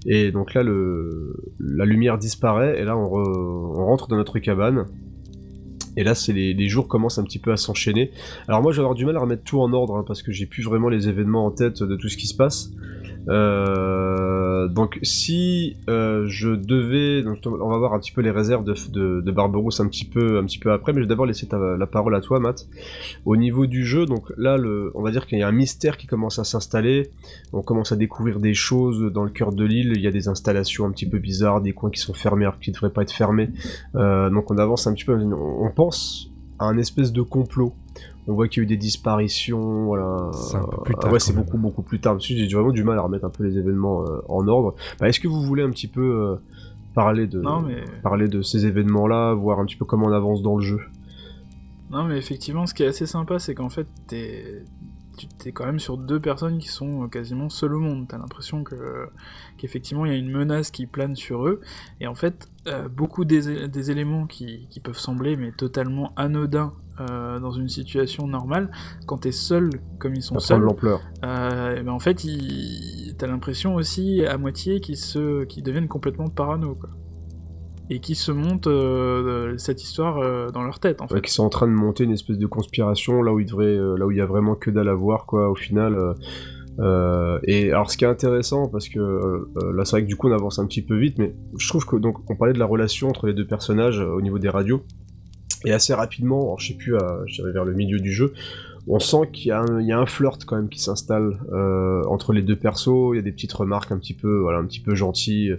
[0.07, 4.87] Et donc là, la lumière disparaît, et là, on, rentre dans notre cabane.
[5.97, 8.13] Et là, c'est les, jours commencent un petit peu à s'enchaîner.
[8.47, 10.31] Alors moi, je vais avoir du mal à remettre tout en ordre, hein, parce que
[10.31, 12.71] j'ai plus vraiment les événements en tête de tout ce qui se passe.
[13.29, 18.75] Euh, donc si euh, je devais, on va voir un petit peu les réserves de,
[18.91, 21.47] de, de Barberousse un petit peu, un petit peu après, mais je vais d'abord laisser
[21.53, 22.69] la parole à toi, Matt.
[23.25, 24.57] Au niveau du jeu, donc là,
[24.95, 27.11] on va dire qu'il y a un mystère qui commence à s'installer.
[27.53, 29.93] On commence à découvrir des choses dans le cœur de l'île.
[29.95, 32.59] Il y a des installations un petit peu bizarres, des coins qui sont fermés alors
[32.59, 33.51] qu'ils ne devraient pas être fermés.
[33.95, 35.15] Euh, donc on avance un petit peu.
[35.15, 37.75] On pense à un espèce de complot
[38.29, 40.31] on voit qu'il y a eu des disparitions, voilà.
[40.33, 41.11] C'est un peu plus tard.
[41.11, 42.19] ouais, c'est beaucoup, beaucoup plus tard.
[42.21, 44.75] J'ai vraiment du mal à remettre un peu les événements euh, en ordre.
[45.01, 46.37] Bah, Est-ce que vous voulez un petit peu euh,
[46.95, 47.83] parler, de, non, mais...
[48.03, 50.81] parler de ces événements-là, voir un petit peu comment on avance dans le jeu?
[51.91, 54.63] Non, mais effectivement, ce qui est assez sympa, c'est qu'en fait, t'es
[55.27, 58.07] tu es quand même sur deux personnes qui sont quasiment seules au monde.
[58.09, 59.09] T'as l'impression que
[59.57, 61.61] qu'effectivement il y a une menace qui plane sur eux.
[62.01, 66.75] Et en fait, euh, beaucoup des, des éléments qui, qui, peuvent sembler mais totalement anodins
[67.01, 68.71] euh, dans une situation normale,
[69.07, 71.01] quand t'es seul comme ils sont seuls, l'ampleur.
[71.25, 73.15] euh, ben en fait, ils...
[73.17, 76.91] t'as l'impression aussi à moitié qu'ils se, qu'ils deviennent complètement parano, quoi.
[77.91, 81.15] Et qui se montent euh, cette histoire euh, dans leur tête, en fait.
[81.15, 83.65] Ouais, qui sont en train de monter une espèce de conspiration là où il devrait,
[83.65, 85.97] euh, là où il y a vraiment que dalle à voir, quoi, au final.
[86.81, 90.17] euh, et alors, ce qui est intéressant, parce que euh, là, c'est vrai que du
[90.17, 92.59] coup, on avance un petit peu vite, mais je trouve que donc on parlait de
[92.59, 94.83] la relation entre les deux personnages euh, au niveau des radios,
[95.65, 96.93] et assez rapidement, alors, je sais plus,
[97.53, 98.33] vers le milieu du jeu,
[98.89, 102.57] on sent qu'il y, a un- flirt quand même qui s'installe euh, entre les deux
[102.57, 103.13] persos.
[103.13, 105.57] Il y a des petites remarques un petit peu, un petit peu gentilles,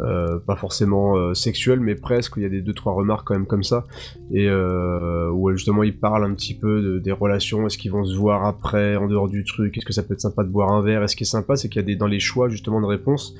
[0.00, 2.34] euh, pas forcément euh, sexuelles, mais presque.
[2.36, 3.86] Il y a des deux trois remarques quand même comme ça,
[4.32, 7.66] et où justement ils parlent un petit peu de- des relations.
[7.66, 9.76] Est-ce qu'ils vont se voir après, en dehors du truc?
[9.78, 11.02] Est-ce que ça peut être sympa de boire un verre?
[11.02, 12.86] Et ce qui est sympa, c'est qu'il y a des dans les choix justement de
[12.86, 13.34] réponses,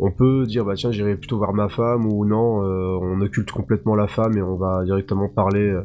[0.00, 3.94] on peut dire bah tiens j'irai plutôt voir ma femme ou non, on occulte complètement
[3.96, 5.76] la femme et on va directement parler.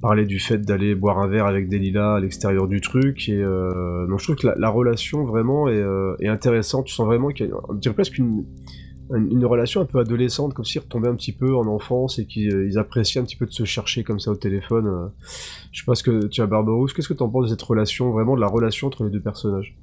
[0.00, 3.28] Euh, parler du fait d'aller boire un verre avec des lilas à l'extérieur du truc
[3.28, 6.94] et euh, donc je trouve que la, la relation vraiment est, euh, est intéressante tu
[6.94, 8.44] sens vraiment qu'il y a on dirait presque une,
[9.14, 12.26] une, une relation un peu adolescente comme s'ils retombaient un petit peu en enfance et
[12.26, 15.08] qu'ils euh, appréciaient un petit peu de se chercher comme ça au téléphone euh.
[15.72, 17.62] je sais pas ce que tu as Barbarousse qu'est-ce que tu en penses de cette
[17.62, 19.76] relation vraiment de la relation entre les deux personnages?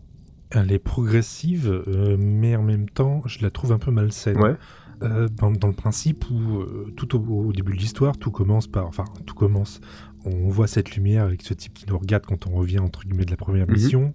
[0.49, 4.37] Elle est progressive, euh, mais en même temps, je la trouve un peu malsaine.
[4.37, 4.55] ouais
[5.03, 8.65] Euh, dans, dans le principe où euh, tout au, au début de l'histoire, tout commence
[8.67, 9.79] par, enfin, tout commence.
[10.25, 13.25] On voit cette lumière avec ce type qui nous regarde quand on revient entre guillemets
[13.25, 13.73] de la première Mhm.
[13.73, 14.13] mission.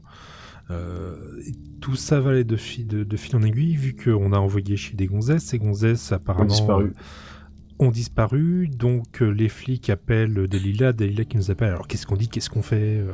[0.70, 1.14] Euh,
[1.80, 4.76] tout ça va aller de, fi- de, de fil en aiguille, vu qu'on a envoyé
[4.76, 5.44] chez des gonzesses.
[5.44, 6.86] Ces gonzesses apparemment disparu.
[6.86, 6.92] euh,
[7.84, 11.68] ont disparu, donc les flics appellent Delila, Delila qui nous appelle.
[11.68, 13.04] Alors qu'est-ce qu'on dit, qu'est-ce qu'on fait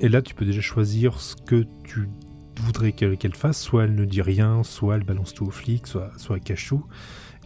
[0.00, 2.08] Et là, tu peux déjà choisir ce que tu
[2.60, 3.60] voudrais qu'elle fasse.
[3.60, 6.68] Soit elle ne dit rien, soit elle balance tout aux flics, soit, soit elle cache
[6.68, 6.84] tout.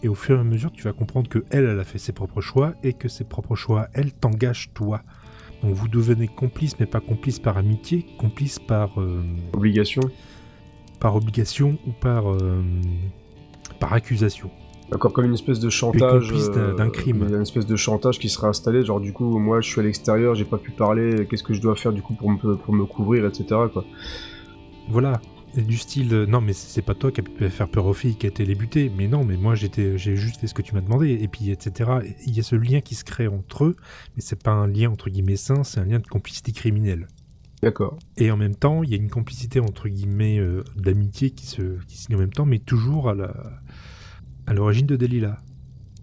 [0.02, 2.12] Et au fur et à mesure, tu vas comprendre que elle, elle a fait ses
[2.12, 5.02] propres choix et que ses propres choix, elle t'engage toi.
[5.62, 10.00] Donc vous devenez complice, mais pas complice par amitié, complice par, euh, obligation
[11.00, 12.62] par obligation ou par, euh,
[13.78, 14.50] par accusation.
[14.90, 16.28] D'accord, comme une espèce de chantage.
[16.28, 17.26] complice d'un- crime.
[17.28, 20.34] Une espèce de chantage qui serait installé, genre du coup, moi je suis à l'extérieur,
[20.34, 22.84] j'ai pas pu parler, qu'est-ce que je dois faire du coup pour me, pour me
[22.86, 23.44] couvrir, etc.
[23.72, 23.84] Quoi.
[24.90, 25.20] Voilà.
[25.56, 28.14] Du style, euh, non mais c'est pas toi qui a pu faire peur aux filles
[28.14, 30.62] qui a été les buter, mais non, mais moi j'étais, j'ai juste fait ce que
[30.62, 31.90] tu m'as demandé, et puis etc.
[32.04, 33.76] Et Il y a ce lien qui se crée entre eux,
[34.14, 37.08] mais c'est pas un lien entre guillemets sain, c'est un lien de complicité criminelle.
[37.62, 37.98] D'accord.
[38.16, 41.78] Et en même temps, il y a une complicité entre guillemets euh, d'amitié qui se
[41.88, 43.34] qui se lie en même temps, mais toujours à la
[44.46, 45.42] à l'origine de Delilah.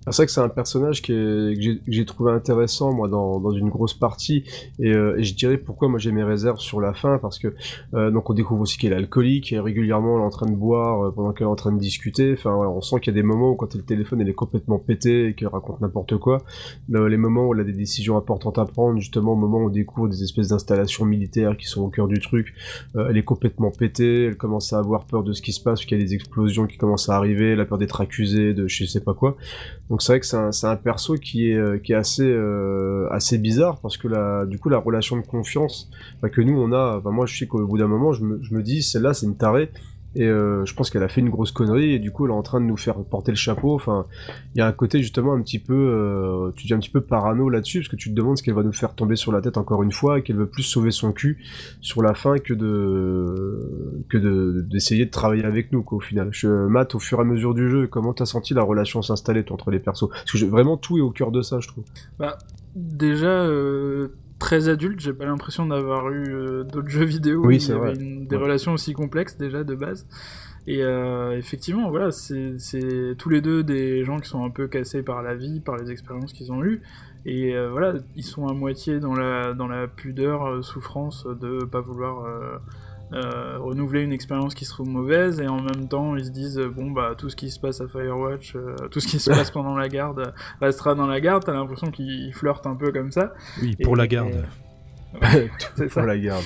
[0.10, 1.54] C'est vrai que c'est un personnage que
[1.88, 4.44] j'ai- trouvé intéressant moi dans, dans une grosse partie.
[4.80, 7.54] Et, euh, et je dirais pourquoi moi j'ai mes réserves sur la fin parce que
[7.94, 10.56] euh, donc on découvre aussi qu'elle est alcoolique et régulièrement elle est en train de
[10.56, 12.34] boire euh, pendant qu'elle est en train de discuter.
[12.34, 14.80] Enfin on sent qu'il y a des moments où quand le téléphone elle est complètement
[14.80, 16.38] pétée et qu'elle raconte n'importe quoi.
[16.90, 19.70] Les moments où elle a des décisions importantes à prendre justement au moment où on
[19.70, 22.54] découvre des espèces d'installations militaires qui sont au cœur du truc
[22.96, 25.98] elle est complètement pétée elle commence à avoir peur de ce qui se passe qu'il
[25.98, 28.86] y a des explosions qui commencent à arriver elle a peur d'être accusée de je
[28.86, 29.36] sais pas quoi
[30.02, 31.80] c'est vrai que c'est un, perso qui est, euh,
[32.20, 35.90] euh, assez bizarre parce que du coup la relation de confiance
[36.22, 38.42] bah, que nous on a, enfin, moi je sais qu'au bout d'un moment je me,
[38.42, 39.72] je me dis celle-là c'est une tarée
[40.18, 42.36] et euh, je pense qu'elle a fait une grosse connerie et du coup elle est
[42.36, 43.76] en train de nous faire porter le chapeau.
[43.76, 44.08] Enfin,
[44.56, 47.02] il y a un côté justement un petit peu, euh, tu dis un petit peu
[47.02, 49.42] parano là-dessus parce que tu te demandes ce qu'elle va nous faire tomber sur la
[49.42, 51.44] tête encore une fois et qu'elle veut plus sauver son cul
[51.82, 56.30] sur la fin que de que de d'essayer de travailler avec nous quoi au final.
[56.32, 59.46] Je, Matt, au fur et à mesure du jeu, comment t'as senti la relation s'installer
[59.52, 60.10] entre les persos?
[60.10, 61.84] Parce que vraiment tout est au cœur de ça, je trouve.
[62.18, 62.40] Bah
[62.76, 63.44] déjà.
[63.44, 67.68] Euh très adulte, j'ai pas l'impression d'avoir eu euh, d'autres jeux vidéo oui, où il
[67.68, 70.08] y avait une, des relations aussi complexes déjà de base.
[70.68, 75.02] Et euh, effectivement, voilà, c'est tous les deux des gens qui sont un peu cassés
[75.02, 76.82] par la vie, par les expériences qu'ils ont eues.
[77.26, 81.80] Et euh, voilà, ils sont à moitié dans la, dans la pudeur, souffrance de pas
[81.80, 82.26] vouloir
[83.14, 86.60] euh, renouveler une expérience qui se trouve mauvaise et en même temps ils se disent
[86.60, 89.30] euh, bon bah tout ce qui se passe à Firewatch, euh, tout ce qui se
[89.30, 91.44] passe pendant la garde restera dans la garde.
[91.46, 93.34] T'as l'impression qu'ils flirtent un peu comme ça.
[93.62, 94.46] Oui, pour Et- la garde.
[95.76, 96.02] C'est ça.
[96.02, 96.44] Pour la garde.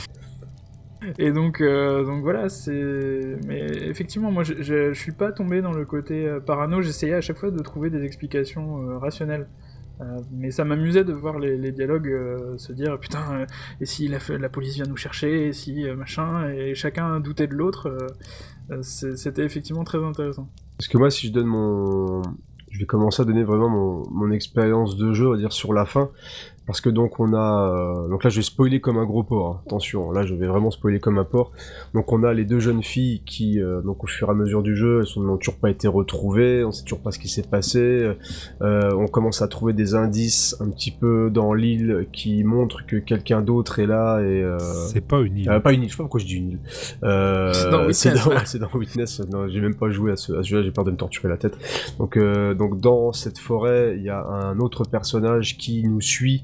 [1.18, 3.38] Et donc, euh, donc voilà, c'est.
[3.48, 6.84] Mais effectivement, moi, je, je, je suis pas tombé dans le côté euh, parano.
[6.84, 9.48] J'essayais à chaque fois de trouver des explications euh, rationnelles.
[10.02, 13.46] Euh, mais ça m'amusait de voir les, dialogues euh, se dire putain, euh,
[13.80, 18.08] et si la, police vient nous chercher, et si machin, et chacun doutait de l'autre.
[18.82, 20.50] C'était effectivement très intéressant.
[20.78, 22.22] Parce que moi, si je donne mon,
[22.70, 25.74] je vais commencer à donner vraiment mon, mon expérience de jeu, on va dire sur
[25.74, 26.10] la fin,
[26.68, 27.74] parce que donc on a,
[28.06, 29.56] euh, donc là je vais spoiler comme un gros porc.
[29.56, 29.62] hein.
[29.66, 31.52] Attention, là je vais vraiment spoiler comme un porc.
[31.94, 34.62] Donc on a les deux jeunes filles qui, euh, donc au fur et à mesure
[34.64, 37.28] du jeu, elles sont- n'ont toujours pas été retrouvées, on sait toujours pas ce qui
[37.30, 38.12] s'est passé.
[38.62, 42.96] Euh, on commence à trouver des indices un petit peu dans l'île qui montrent que
[42.98, 44.42] quelqu'un d'autre est là et.
[44.44, 45.50] euh, C'est pas une île.
[45.50, 46.60] euh, pas une île, je sais pas pourquoi je dis une île.
[47.04, 47.82] Euh, C'est dans
[48.60, 49.22] dans, dans Witness.
[49.32, 51.28] Non, j'ai même pas joué à ce, à ce jeu-là, j'ai peur de me torturer
[51.30, 51.58] la tête.
[52.00, 56.44] Donc, euh, donc dans cette forêt, il y a un autre personnage qui nous suit,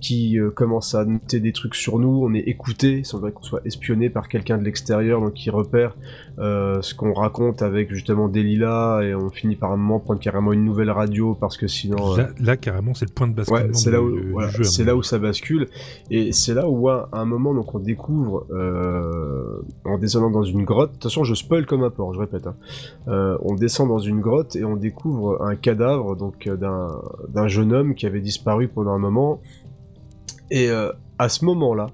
[0.00, 2.24] qui euh, commence à noter des trucs sur nous.
[2.24, 5.96] On est écouté, il semblerait qu'on soit espionné par quelqu'un de l'extérieur, donc qui repère
[6.38, 10.52] euh, ce qu'on raconte avec justement Delilah, et on finit par un moment prendre carrément
[10.52, 11.96] une nouvelle radio parce que sinon.
[12.12, 14.96] euh, Là, là, carrément, c'est le point de Ouais, c'est là où, voilà, c'est là
[14.96, 15.68] où ça bascule,
[16.10, 18.46] et c'est là où à un moment donc on découvre
[19.84, 20.90] en descendant dans une grotte.
[20.90, 22.46] De toute façon, je spoil comme un porc, je répète.
[22.46, 22.56] hein.
[23.42, 27.94] On descend dans une grotte et on découvre un cadavre donc d'un d'un jeune homme
[27.94, 29.40] qui avait disparu pendant un moment.
[30.50, 31.86] Et euh, à ce moment-là,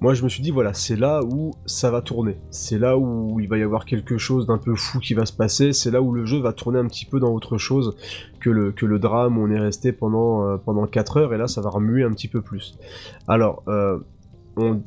[0.00, 2.38] moi je me suis dit voilà, c'est là où ça va tourner.
[2.50, 5.32] C'est là où il va y avoir quelque chose d'un peu fou qui va se
[5.32, 5.72] passer.
[5.72, 7.96] C'est là où le jeu va tourner un petit peu dans autre chose
[8.40, 11.34] que le, que le drame où on est resté pendant, euh, pendant 4 heures.
[11.34, 12.78] Et là, ça va remuer un petit peu plus.
[13.28, 13.98] Alors, euh,
[14.58, 14.80] on,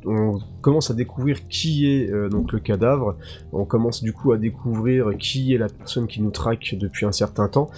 [0.62, 3.16] commence à découvrir qui est donc le cadavre.
[3.52, 7.12] On commence du coup à découvrir qui est la personne qui nous traque depuis un
[7.12, 7.70] certain temps.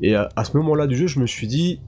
[0.00, 1.80] Et à ce moment-là du jeu, je me suis dit,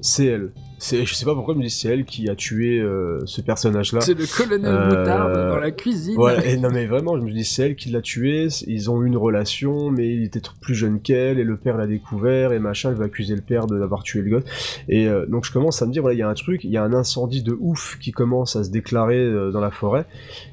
[0.00, 0.52] c'est elle.
[0.82, 3.42] C'est, je sais pas pourquoi, je me dis c'est elle qui a tué euh, ce
[3.42, 4.00] personnage-là.
[4.00, 6.14] C'est le colonel Euh, Moutarde dans la cuisine.
[6.16, 9.02] Voilà, et non mais vraiment, je me dis c'est elle qui l'a tué, ils ont
[9.02, 12.58] eu une relation, mais il était plus jeune qu'elle, et le père l'a découvert, et
[12.58, 14.44] machin, elle va accuser le père de d'avoir tué le gosse.
[14.88, 16.70] Et euh, donc je commence à me dire, voilà, il y a un truc, il
[16.70, 20.06] y a un incendie de ouf qui commence à se déclarer euh, dans la forêt,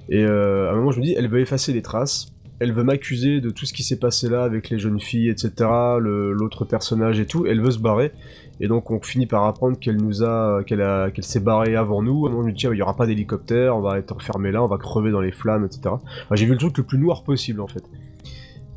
[0.10, 3.40] et à un moment je me dis, elle veut effacer les traces, elle veut m'accuser
[3.40, 5.52] de tout ce qui s'est passé là avec les jeunes filles, etc.,
[6.00, 8.12] l'autre personnage et tout, elle veut se barrer,
[8.60, 12.02] et donc on finit par apprendre qu'elle nous a, qu'elle a, qu'elle s'est barrée avant
[12.02, 12.28] nous.
[12.30, 14.78] Me dis tiens, il y aura pas d'hélicoptère, on va être enfermé là, on va
[14.78, 15.82] crever dans les flammes, etc.
[15.86, 17.84] Enfin, j'ai vu le truc le plus noir possible en fait.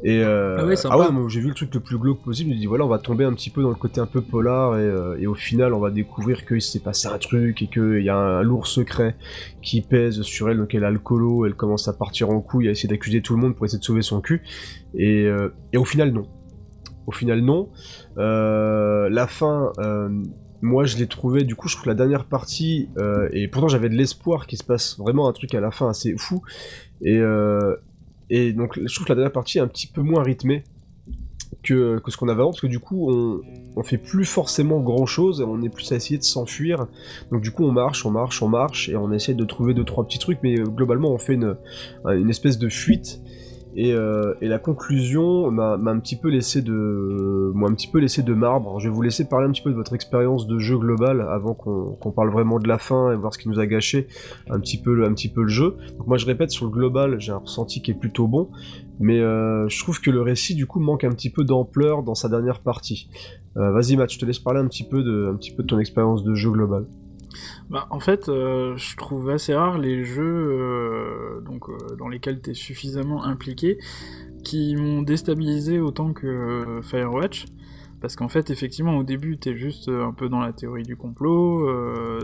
[0.02, 2.50] Et euh, Ah ouais, moi, j'ai vu le truc le plus glauque possible.
[2.50, 4.22] Je me dis voilà, on va tomber un petit peu dans le côté un peu
[4.22, 7.66] polar et, euh, et au final, on va découvrir qu'il s'est passé un truc et
[7.66, 9.16] qu'il y a un, lourd secret
[9.60, 10.56] qui pèse sur elle.
[10.56, 13.34] Donc elle a le colo, elle commence à partir en couille, à essayer d'accuser tout
[13.34, 14.42] le monde pour essayer de sauver son cul.
[14.94, 16.26] Et, euh, et au final, non.
[17.06, 17.70] Au final, non.
[18.18, 20.08] Euh, la fin, euh,
[20.60, 23.88] moi je l'ai trouvé, du coup, je trouve la dernière partie, euh, et pourtant j'avais
[23.88, 26.42] de l'espoir qu'il se passe vraiment un truc à la fin assez fou.
[27.02, 27.20] Et,
[28.28, 30.62] et donc je trouve que la dernière partie est un petit peu moins rythmée
[31.62, 33.40] que, que ce qu'on avait avant, parce que du coup on,
[33.74, 36.86] on fait plus forcément grand chose, on est plus à essayer de s'enfuir.
[37.32, 39.84] Donc du coup on marche, on marche, on marche, et on essaie de trouver deux
[39.84, 41.56] trois petits trucs, mais globalement on fait une,
[42.04, 43.20] une espèce de fuite.
[43.76, 48.22] Et, euh, et la conclusion m'a un petit peu laissé de, un petit peu laissé
[48.22, 48.80] de marbre.
[48.80, 51.54] Je vais vous laisser parler un petit peu de votre expérience de jeu global avant
[51.54, 54.08] qu'on parle vraiment de la fin et voir ce qui nous a gâché
[54.50, 55.76] un petit peu, le- un petit peu le jeu.
[55.98, 58.48] Donc moi je répète sur le global, j'ai un ressenti qui est plutôt bon,
[58.98, 62.16] mais euh, je trouve que le récit du coup manque un petit peu d'ampleur dans
[62.16, 63.08] sa dernière partie.
[63.56, 65.68] Euh, Vas-y Matt, je te laisse parler un petit peu de, un petit peu de
[65.68, 66.86] ton expérience de jeu global.
[67.68, 72.40] Bah, en fait, euh, je trouve assez rare les jeux euh, donc, euh, dans lesquels
[72.40, 73.78] tu es suffisamment impliqué
[74.44, 77.46] qui m'ont déstabilisé autant que Firewatch.
[78.00, 81.68] Parce qu'en fait, effectivement, au début, t'es juste un peu dans la théorie du complot,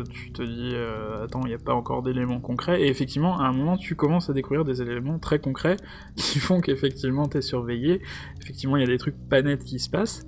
[0.08, 0.74] tu te dis,
[1.22, 4.30] attends, il n'y a pas encore d'éléments concrets, et effectivement, à un moment, tu commences
[4.30, 5.76] à découvrir des éléments très concrets
[6.16, 8.00] qui font qu'effectivement, t'es surveillé,
[8.40, 10.26] effectivement, il y a des trucs pas nets qui se passent,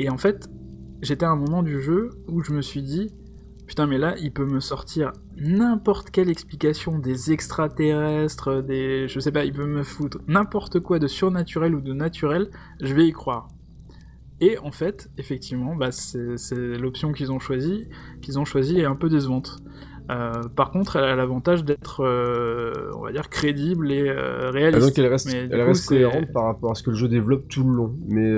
[0.00, 0.50] et en fait,
[1.02, 3.12] j'étais à un moment du jeu où je me suis dit,
[3.70, 9.06] putain, mais là, il peut me sortir n'importe quelle explication des extraterrestres, des.
[9.06, 12.92] Je sais pas, il peut me foutre n'importe quoi de surnaturel ou de naturel, je
[12.92, 13.46] vais y croire.
[14.40, 17.86] Et en fait, effectivement, bah, c'est l'option qu'ils ont choisie,
[18.22, 19.58] qu'ils ont choisie est un peu décevante.
[20.10, 24.50] Euh, par contre, elle a l'avantage d'être, euh, on va dire, crédible et euh, Ah,
[24.50, 24.84] réaliste.
[24.84, 27.46] donc elle reste, elle coup, reste cohérente par rapport à ce que le jeu développe
[27.46, 27.94] tout le long.
[28.08, 28.32] Mais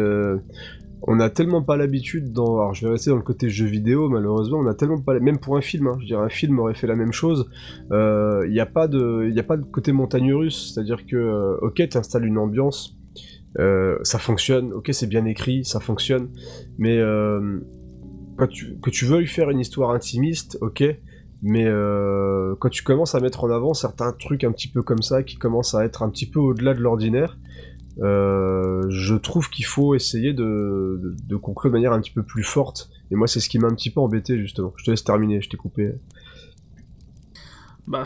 [1.03, 2.61] on a tellement pas l'habitude dans.
[2.61, 5.19] Alors je vais rester dans le côté jeu vidéo, malheureusement, on a tellement pas.
[5.19, 7.51] Même pour un film, hein, je dirais un film aurait fait la même chose.
[7.91, 9.33] Il n'y a, pas de-
[9.71, 12.97] côté montagne russe, c'est-à-dire que, euh, ok, tu installes une ambiance,
[13.59, 16.29] euh, ça fonctionne, ok, c'est bien écrit, ça fonctionne,
[16.79, 17.61] mais euh,
[18.37, 20.85] quand tu, que tu veuilles faire une histoire intimiste, ok,
[21.43, 25.03] mais euh, quand tu commences à mettre en avant certains trucs un petit peu comme
[25.03, 27.37] ça, qui commencent à être un petit peu au-delà de l'ordinaire,
[28.00, 32.22] euh, je trouve qu'il faut essayer de, de, de conclure de manière un petit peu
[32.22, 32.90] plus forte.
[33.11, 34.72] Et moi, c'est ce qui m'a un petit peu embêté, justement.
[34.76, 35.94] Je te laisse terminer, je t'ai coupé.
[37.87, 38.05] Bah,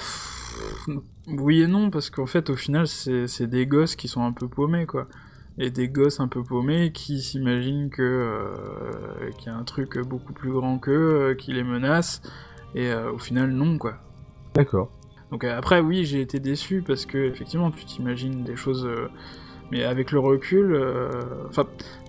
[1.29, 4.49] oui et non, parce qu'en fait, au final, c'est des gosses qui sont un peu
[4.49, 5.07] paumés, quoi.
[5.59, 9.99] Et des gosses un peu paumés qui s'imaginent que euh, qu'il y a un truc
[9.99, 12.21] beaucoup plus grand qu'eux, euh, qui les menace,
[12.75, 13.95] et euh, au final, non, quoi.
[14.55, 14.91] D'accord.
[15.31, 18.89] Donc après, oui, j'ai été déçu parce que effectivement, tu t'imagines des choses,
[19.71, 21.11] mais avec le recul, euh,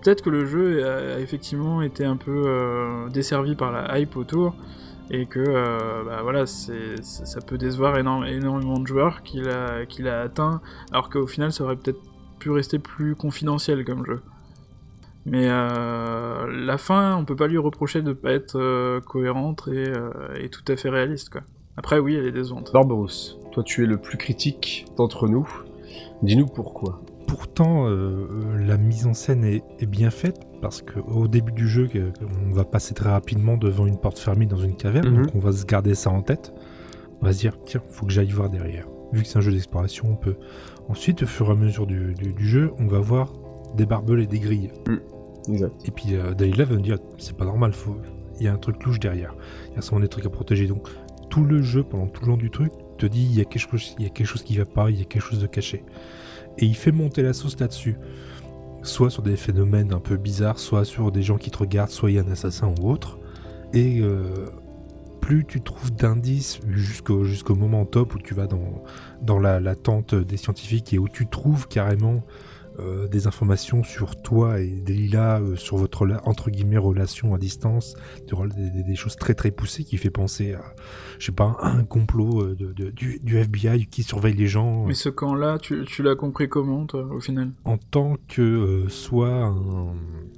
[0.01, 4.55] peut-être que le jeu a, effectivement été un peu euh, desservi par la hype autour
[5.09, 10.21] et que, euh, bah voilà, ça peut décevoir énormément de joueurs qu'il a, qu'il a
[10.21, 12.01] atteint, alors qu'au final, ça aurait peut-être
[12.39, 14.21] pu rester plus confidentiel comme jeu.
[15.25, 19.91] Mais la fin, on peut pas lui reprocher de pas être cohérente et,
[20.41, 21.41] et tout à fait réaliste, quoi.
[21.77, 22.71] Après, oui, elle est décevante.
[22.73, 25.47] Barbaros, toi, tu es le plus critique d'entre nous.
[26.23, 27.01] Dis-nous pourquoi.
[27.27, 28.25] Pourtant, euh,
[28.65, 31.87] la mise en scène est, est bien faite parce qu'au début du jeu,
[32.49, 35.25] on va passer très rapidement devant une porte fermée dans une caverne, Mhm.
[35.25, 36.53] donc on va se garder ça en tête.
[37.21, 38.87] On va se dire, tiens, faut que j'aille voir derrière.
[39.11, 40.35] Vu que c'est un jeu d'exploration, on peut.
[40.89, 43.33] Ensuite, au fur et à mesure du, du- du jeu, on va voir
[43.75, 44.71] des barbelés et des grilles.
[45.49, 45.73] Exact.
[45.85, 47.97] Et puis euh, Dalila va me dire, c'est pas normal, faut...
[48.39, 49.35] il y a un truc louche derrière.
[49.71, 50.67] Il y a sûrement des trucs à protéger.
[50.67, 50.87] Donc
[51.29, 53.69] tout le jeu, pendant tout le long du truc, te dit, il y a quelque
[53.69, 55.47] chose, il y a quelque chose qui va pas, il y a quelque chose de
[55.47, 55.83] caché.
[56.59, 57.95] Et il fait monter la sauce là-dessus.
[58.83, 62.11] Soit sur des phénomènes un peu bizarres, soit sur des gens qui te regardent, soit
[62.11, 63.19] il y a un assassin ou autre.
[63.73, 64.23] Et euh,
[65.19, 68.83] plus tu trouves d'indices jusqu'au moment top où tu vas dans,
[69.21, 72.23] dans la tente des scientifiques et où tu trouves carrément
[72.79, 77.95] euh, des informations sur toi et Delila, euh, sur votre entre guillemets relation à distance,
[78.55, 80.61] des, des- choses très très poussées qui fait penser à,
[81.19, 84.85] je sais pas, un complot euh, de, de- du, du FBI qui surveille les gens
[84.85, 87.51] Mais ce camp-là, tu, tu l'as compris comment, toi, au final?
[87.65, 89.93] En tant que euh, soit un,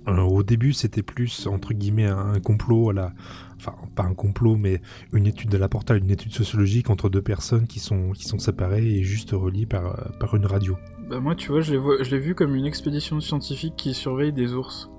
[0.06, 3.14] un- au début c'était plus entre guillemets un, un complot à la
[3.58, 7.22] enfin pas un complot mais une étude de la portale une étude sociologique entre deux
[7.22, 10.78] personnes qui sont qui sont séparées et juste reliées par euh, par une radio
[11.10, 14.90] Bah moi, tu vois, je l'ai vu comme une expédition scientifique qui surveille des ours.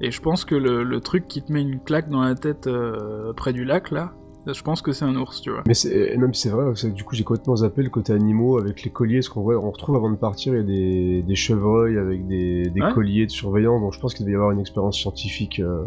[0.00, 2.66] Et je pense que le, le truc qui te met une claque dans la tête
[2.66, 4.12] euh, près du lac, là,
[4.46, 5.64] je pense que c'est un ours, tu vois.
[5.66, 8.84] Mais c'est, non, mais c'est vrai, du coup j'ai complètement zappé le côté animaux avec
[8.84, 11.34] les colliers, ce qu'on voit- on retrouve avant de partir, il y a des, des
[11.34, 12.92] chevreuils avec des, des Ouais.
[12.94, 15.60] colliers de surveillance, donc je pense qu'il devait y avoir une expérience scientifique.
[15.60, 15.82] euh.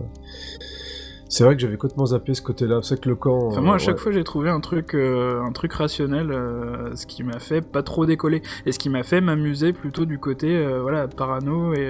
[1.32, 3.48] C'est vrai que j'avais complètement zappé ce côté-là, c'est que le camp...
[3.48, 4.02] Enfin, moi, à euh, chaque ouais.
[4.02, 7.84] fois, j'ai trouvé un truc, euh, un truc rationnel, euh, ce qui m'a fait pas
[7.84, 8.42] trop décoller.
[8.66, 11.90] Et ce qui m'a fait m'amuser plutôt du côté, euh, voilà, parano et,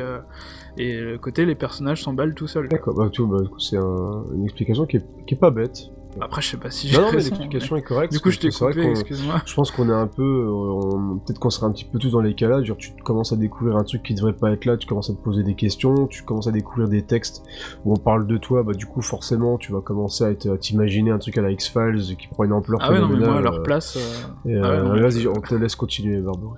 [0.78, 2.68] et le côté les personnages s'emballent tout seuls.
[2.70, 5.90] D'accord, bah, bah, du coup, c'est un- une explication qui est, qui est pas bête.
[6.20, 8.12] Après, je sais pas si j'ai Non, non, mais l'explication est correcte.
[8.12, 9.42] Du coup, je t'ai coupé, excuse-moi.
[9.46, 12.10] Je pense qu'on est un peu, euh, on- peut-être qu'on serait un petit peu tous
[12.12, 14.66] dans les cas là, genre tu commences à découvrir un truc qui devrait pas être
[14.66, 17.44] là, tu commences à te poser des questions, tu commences à découvrir des textes
[17.86, 21.18] où on parle de toi, bah du coup forcément tu vas commencer à, t'imaginer un
[21.18, 23.64] truc à la X-Files qui prend une ampleur Ah ouais, non, mais moi, à leur
[23.64, 23.98] place...
[23.98, 26.56] euh, et, ah ouais, euh, mais- vas-y, on te laisse continuer Barbaros.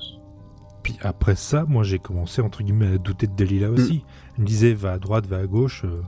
[0.81, 4.03] puis après ça moi j'ai commencé entre guillemets à douter de Dalila aussi
[4.35, 6.01] elle me disait va à droite va à gauche euh,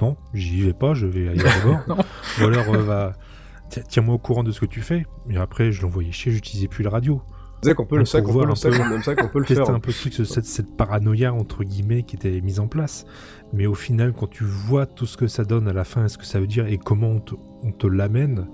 [0.00, 2.06] non j'y vais pas je vais ailleurs d'abord
[2.40, 3.12] ou alors euh, va
[3.88, 6.82] tiens-moi au courant de ce que tu fais et après je l'envoyais chier j'utilisais plus
[6.84, 7.20] la radio
[7.62, 9.64] C'est qu'on peut le peut le un sac, peu- même ça qu'on peut le Tester
[9.64, 9.74] faire.
[9.74, 13.04] un peu le truc, ce- cette, cette paranoïa entre guillemets qui était mise en place.
[13.52, 16.16] Mais au final, quand tu vois tout ce que ça donne à la fin, ce
[16.18, 17.34] que ça veut dire et comment on te,
[17.64, 18.46] on te l'amène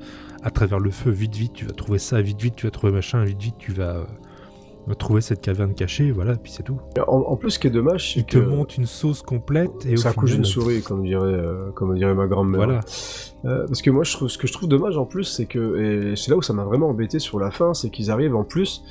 [0.42, 2.92] à travers le feu, vite vite, tu vas trouver ça, vite vite, tu vas trouver
[2.94, 4.06] machin, vite vite, tu vas,
[4.92, 6.78] trouver cette caverne cachée, voilà, puis c'est tout.
[7.08, 9.94] En, en plus, ce qui est dommage, c'est que te montre une sauce complète et
[9.94, 12.58] au ça couche final, une souris, comme dirait, euh, comme dirait ma grand-mère.
[12.66, 12.80] Voilà.
[13.46, 16.12] Euh, parce que moi, je trouve, ce que je trouve dommage en plus, c'est que,
[16.12, 18.44] et c'est là où ça m'a vraiment embêté sur la fin, c'est qu'ils arrivent en
[18.44, 18.82] plus,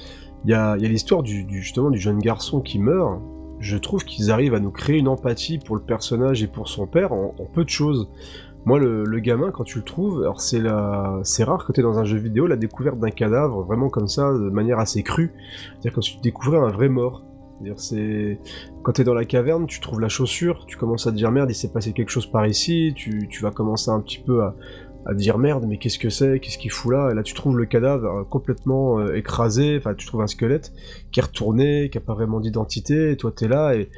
[0.46, 3.22] il y a, y a l'histoire du, du- justement du jeune garçon qui meurt.
[3.60, 6.86] Je trouve qu'ils arrivent à nous créer une empathie pour le personnage et pour son
[6.88, 8.10] père en, en peu de choses.
[8.66, 12.00] Moi, le, gamin, quand tu le trouves, alors c'est la, c'est rare que tu dans
[12.00, 15.34] un jeu vidéo la découverte d'un cadavre vraiment comme ça, de manière assez crue.
[15.72, 17.24] C'est-à-dire quand tu découvrais un vrai mort.
[17.58, 18.40] C'est-à-dire, c'est
[18.82, 21.50] quand t'es dans la caverne, tu trouves la chaussure, tu commences à te dire merde,
[21.52, 25.38] il s'est passé quelque chose par ici, tu, vas commencer un petit peu à, dire
[25.38, 27.10] merde, mais qu'est-ce que c'est, qu'est-ce qu'il fout là?
[27.12, 30.72] Et là, tu trouves le cadavre euh, complètement euh, écrasé, enfin, tu trouves un squelette
[31.12, 33.90] qui est retourné, qui a pas vraiment d'identité, et toi t'es là et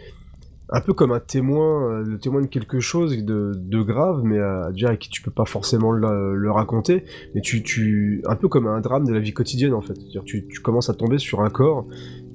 [0.69, 4.71] un peu comme un témoin, euh, le témoin de quelque chose de, grave, mais à
[4.71, 7.03] dire à qui tu peux pas forcément le, raconter,
[7.33, 9.97] mais tu, tu, un peu comme un drame de la vie quotidienne en fait.
[10.25, 11.87] Tu, commences à tomber sur un corps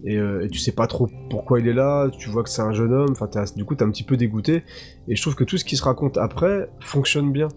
[0.04, 2.62] et, euh, et tu sais pas trop pourquoi il est là, tu vois que c'est
[2.62, 4.62] un jeune homme, enfin du coup t'es un petit peu dégoûté,
[5.08, 7.48] et je trouve que tout ce qui se raconte après fonctionne bien.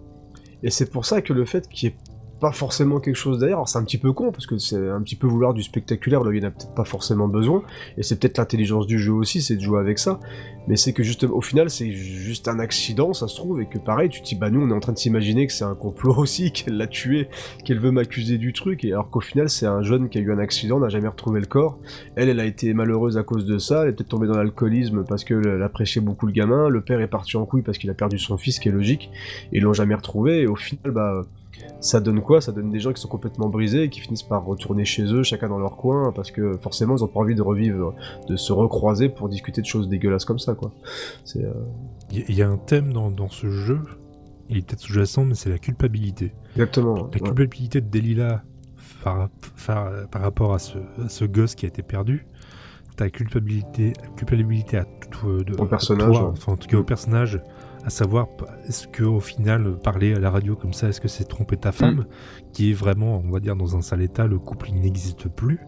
[0.62, 1.98] Et c'est pour ça que le fait qu'il n'y ait
[2.44, 5.00] pas forcément quelque chose derrière, alors c'est un petit peu con, parce que c'est un
[5.00, 7.62] petit peu vouloir du spectaculaire, là il n'y en a peut-être pas forcément besoin,
[7.96, 10.20] et c'est peut-être l'intelligence du jeu aussi, c'est de jouer avec ça,
[10.68, 13.78] mais c'est que justement, au final, c'est juste un accident, ça se trouve, et que
[13.78, 15.74] pareil, tu te dis, bah nous, on est en train de s'imaginer que c'est un
[15.74, 17.28] complot aussi, qu'elle l'a tué,
[17.64, 20.30] qu'elle veut m'accuser du truc, et alors qu'au final, c'est un jeune qui a eu
[20.30, 21.78] un accident, n'a jamais retrouvé le corps,
[22.14, 25.02] elle, elle a été malheureuse à cause de ça, elle est peut-être tombée dans l'alcoolisme
[25.08, 27.94] parce qu'elle appréciait beaucoup le gamin, le père est parti en couille parce qu'il a
[27.94, 29.08] perdu son fils, qui est logique,
[29.50, 31.22] et ils l'ont jamais retrouvé, et au final, bah,
[31.80, 32.40] ça donne quoi?
[32.40, 35.22] Ça donne des gens qui sont complètement brisés et qui finissent par retourner chez eux,
[35.22, 37.94] chacun dans leur coin, parce que forcément, ils ont pas envie de revivre,
[38.28, 40.72] de se recroiser pour discuter de choses dégueulasses comme ça, quoi.
[41.24, 41.52] C'est, euh,
[42.10, 43.80] Il y, a un thème dans, dans ce jeu,
[44.48, 46.32] il est peut-être sous-jacent, mais c'est la culpabilité.
[46.56, 46.94] Exactement.
[46.96, 47.20] La ouais.
[47.20, 48.42] culpabilité de Delilah
[49.02, 49.28] par,
[49.66, 52.26] par, par rapport à ce, à ce gosse qui a été perdu.
[52.96, 56.30] Ta culpabilité, culpabilité à, tout- de, Au personnage, toi, ouais.
[56.32, 57.42] enfin, en tout cas au personnage,
[57.84, 58.28] à savoir
[58.66, 61.72] est-ce que au final parler à la radio comme ça, est-ce que c'est tromper ta
[61.72, 62.06] femme, Mm.
[62.52, 65.60] qui est vraiment, on va dire, dans un sale état, le couple n'existe plus.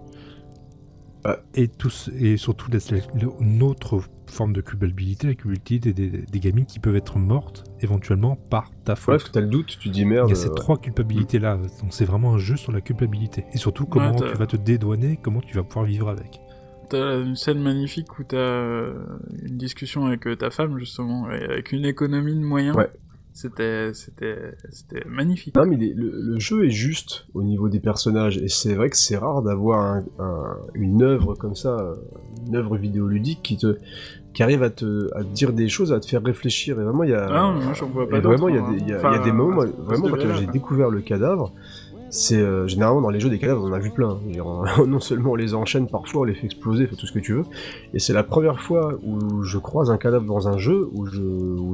[1.24, 1.36] Ouais.
[1.54, 2.70] Et, tous, et surtout
[3.40, 7.64] une autre forme de culpabilité, la culpabilité des, des, des gamines qui peuvent être mortes
[7.80, 9.14] éventuellement par ta Ouais, faute.
[9.14, 10.28] parce que t'as le doute, tu dis merde.
[10.28, 12.80] Il y a ces euh, trois culpabilités là, donc c'est vraiment un jeu sur la
[12.80, 13.44] culpabilité.
[13.52, 16.40] Et surtout comment Ouais, tu vas te dédouaner, comment tu vas pouvoir vivre avec.
[16.88, 18.94] T'as une scène magnifique où t'as euh,
[19.42, 22.76] une discussion avec euh, ta femme, justement, avec une économie de moyens.
[22.76, 22.90] Ouais.
[23.32, 25.54] C'était, c'était, c'était magnifique.
[25.56, 28.96] Non, mais le, le jeu est juste au niveau des personnages, et c'est vrai que
[28.96, 31.76] c'est rare d'avoir un- un- une œuvre comme ça,
[32.46, 33.76] une œuvre vidéoludique qui te
[34.32, 36.78] qui arrive à te, à te dire des choses, à te faire réfléchir.
[36.78, 38.60] Et vraiment, il y a, Ah, moi, j'en vois et pas vraiment, il y a
[38.60, 40.90] d'autres, des, il y a- il y a des moments, moi, vraiment, quand j'ai découvert
[40.90, 41.52] le cadavre,
[42.10, 44.18] c'est euh, généralement dans les jeux des cadavres, on en a vu plein.
[44.86, 47.32] Non seulement on les enchaîne parfois, on les fait exploser, fait tout ce que tu
[47.34, 47.44] veux.
[47.94, 51.20] Et c'est la première fois où je croise un cadavre dans un jeu où je,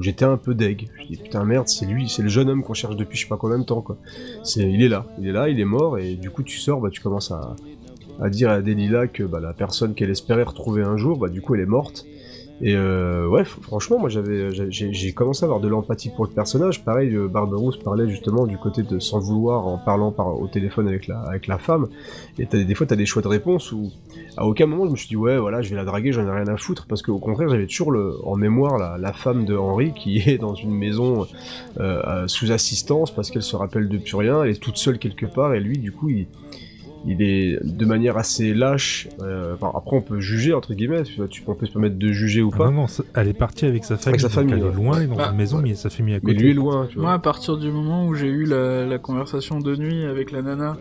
[0.00, 0.88] j'étais un peu deg.
[1.00, 3.28] Je dis putain merde, c'est lui, c'est le jeune homme qu'on cherche depuis je sais
[3.28, 3.96] pas combien de temps quoi.
[4.42, 6.80] C'est, il est là, il est là, il est mort et du coup tu sors,
[6.80, 7.54] bah tu commences à,
[8.20, 11.42] à dire à Delilah que bah, la personne qu'elle espérait retrouver un jour, bah du
[11.42, 12.06] coup elle est morte.
[12.60, 16.84] Et euh, ouais, franchement, moi j'avais, j'ai, commencé à avoir de l'empathie pour le personnage.
[16.84, 20.86] Pareil, euh, Barberousse parlait justement du côté de s'en vouloir en parlant par, au téléphone
[20.86, 21.88] avec la, avec la femme.
[22.38, 23.90] Et t'as, des fois, t'as des choix de réponse où
[24.36, 26.30] à aucun moment je me suis dit ouais, voilà, je vais la draguer, j'en ai
[26.30, 26.86] rien à foutre.
[26.86, 30.38] Parce qu'au contraire, j'avais toujours le, en mémoire la, la femme de Henri qui est
[30.38, 31.26] dans une maison
[31.80, 34.44] euh, euh, sous assistance parce qu'elle se rappelle de plus rien.
[34.44, 36.26] Elle est toute seule quelque part et lui, du coup, il
[37.06, 39.08] il est de manière assez lâche.
[39.20, 41.02] euh, enfin, après, on peut juger entre guillemets.
[41.02, 42.64] Tu, vois, tu- on peut se permettre de juger ou Ah pas.
[42.70, 44.20] non, non, elle est partie avec sa famille.
[44.20, 45.62] sa donc famille, elle est loin, elle est dans Bah, une maison, ouais.
[45.64, 46.42] mais sa famille à mais côté.
[46.44, 47.04] lui est loin, tu vois.
[47.04, 50.42] Moi, à partir du moment où j'ai eu la, la conversation de nuit avec la
[50.42, 50.76] nana,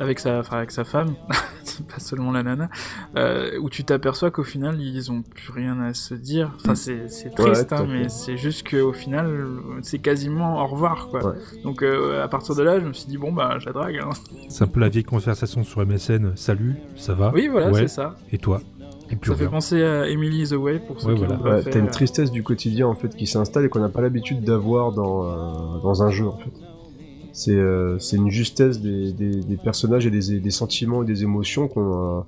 [0.00, 2.68] avec sa, enfin, avec sa femme, pas seulement la nana,
[3.16, 6.50] euh, où tu t'aperçois qu'au final, ils ont plus rien à se dire.
[6.56, 9.46] Enfin, c'est, triste, hein, mais c'est juste qu'au final,
[9.82, 11.24] c'est quasiment au revoir, quoi.
[11.24, 11.34] Ouais.
[11.62, 13.98] Donc, euh, à partir de là, je me suis dit, bon, bah, je la drague.
[13.98, 14.10] hein.
[14.48, 16.32] C'est un peu la vieille conversation sur MSN.
[16.34, 17.30] Salut, ça va?
[17.34, 17.82] Oui, voilà, Ouais.
[17.82, 18.16] c'est ça.
[18.32, 18.60] Et toi?
[19.12, 21.42] Et Ça fait penser à Emily the Way pour ceux Ouais, qui voilà.
[21.42, 21.70] Ouais, fait.
[21.70, 24.92] t'as une tristesse du quotidien en fait qui s'installe et qu'on n'a pas l'habitude d'avoir
[24.92, 26.52] dans, euh, dans un jeu en fait.
[27.32, 32.24] C'est euh, une justesse des, des, personnages et des, sentiments et des émotions qu'on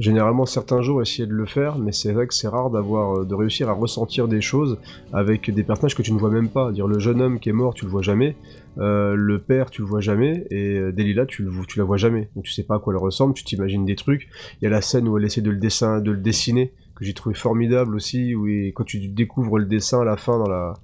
[0.00, 3.24] généralement certains jours essayé de le faire, mais c'est vrai que c'est rare d'avoir euh,
[3.24, 4.78] de réussir à ressentir des choses
[5.12, 6.72] avec des personnages que tu ne vois même pas.
[6.72, 8.34] Dire le jeune homme qui est mort, tu le vois jamais,
[8.78, 11.98] euh, le père, tu le vois jamais, et euh, Delilah, tu, le, tu la vois
[11.98, 12.30] jamais.
[12.34, 14.28] Donc tu sais pas à quoi elle ressemble, tu t'imagines des trucs.
[14.60, 17.04] Il y a la scène où elle essaie de le, dessin, de le dessiner, que
[17.06, 20.48] j'ai trouvé formidable aussi, où il- quand tu découvres le dessin à la fin dans
[20.48, 20.74] la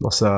[0.00, 0.28] dans sa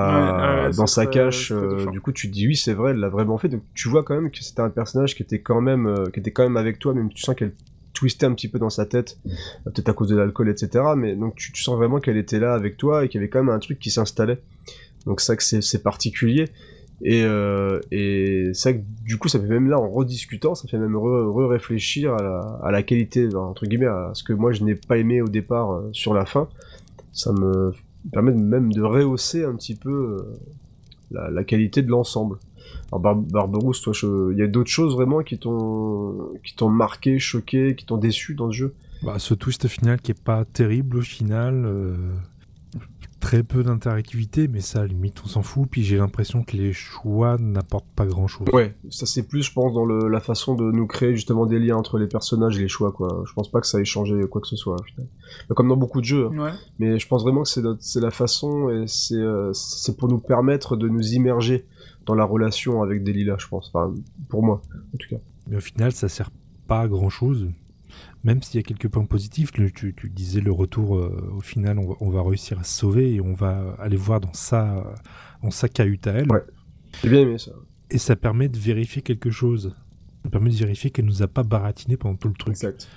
[0.60, 2.98] Ouais, ouais, dans sa cache, euh, du coup tu te dis oui c'est vrai, elle
[2.98, 3.48] l'a vraiment fait.
[3.48, 6.18] Donc tu vois quand même que c'était un personnage qui était quand même euh, qui
[6.20, 7.52] était quand même avec toi, même tu sens qu'elle
[7.92, 9.18] twisté un petit peu dans sa tête,
[9.64, 10.84] peut-être à cause de l'alcool, etc.
[10.96, 13.28] Mais donc tu, tu sens vraiment qu'elle était là avec toi et qu'il y avait
[13.28, 14.38] quand même un truc qui s'installait.
[15.06, 16.48] Donc ça que c'est c'est particulier.
[17.02, 20.96] Et, euh, et ça, du coup, ça fait même là, en rediscutant, ça fait même
[20.96, 25.28] re-réfléchir à, la, qualité, entre guillemets, à ce que moi je n'ai pas aimé au
[25.28, 26.48] départ euh, sur la fin.
[27.12, 27.72] Ça me
[28.12, 30.18] permet même de rehausser un petit peu
[31.14, 32.36] euh, la, qualité de l'ensemble.
[32.92, 37.86] Alors Bar Barberousse, toi, il y a d'autres choses vraiment qui t'ont marqué, choqué, qui
[37.86, 38.74] t'ont déçu dans le jeu?
[39.02, 41.66] Bah, Ce twist final qui est pas terrible au final.
[43.20, 45.68] Très peu d'interactivité, mais ça, limite, on s'en fout.
[45.70, 48.48] Puis j'ai l'impression que les choix n'apportent pas grand chose.
[48.52, 51.58] Ouais, ça c'est plus, je pense, dans le, la façon de nous créer justement des
[51.58, 53.22] liens entre les personnages et les choix, quoi.
[53.26, 54.76] Je pense pas que ça ait changé quoi que ce soit,
[55.54, 56.28] Comme dans beaucoup de jeux.
[56.32, 56.38] Hein.
[56.38, 56.52] Ouais.
[56.78, 57.48] Mais je pense vraiment que
[57.80, 59.52] c'est la façon et c'est euh,
[59.98, 61.66] pour nous permettre de nous immerger
[62.06, 63.70] dans la relation avec Delilah, je pense.
[63.72, 63.94] Enfin,
[64.28, 64.62] pour moi,
[64.94, 65.20] en tout cas.
[65.46, 66.30] Mais au final, ça sert
[66.66, 67.48] pas à grand chose
[68.24, 72.10] même s'il y a quelques points positifs, tu, disais le retour, euh, au final, on
[72.10, 74.94] va, réussir à se sauver et on va aller voir dans sa,
[75.42, 76.30] dans sa cahute à elle.
[76.30, 76.44] Ouais,
[77.02, 77.52] j'ai bien aimé ça.
[77.90, 79.74] Et ça permet de vérifier quelque chose.
[80.22, 82.52] Ça permet de vérifier qu'elle nous a pas baratiné pendant tout le truc.
[82.52, 82.88] Exact.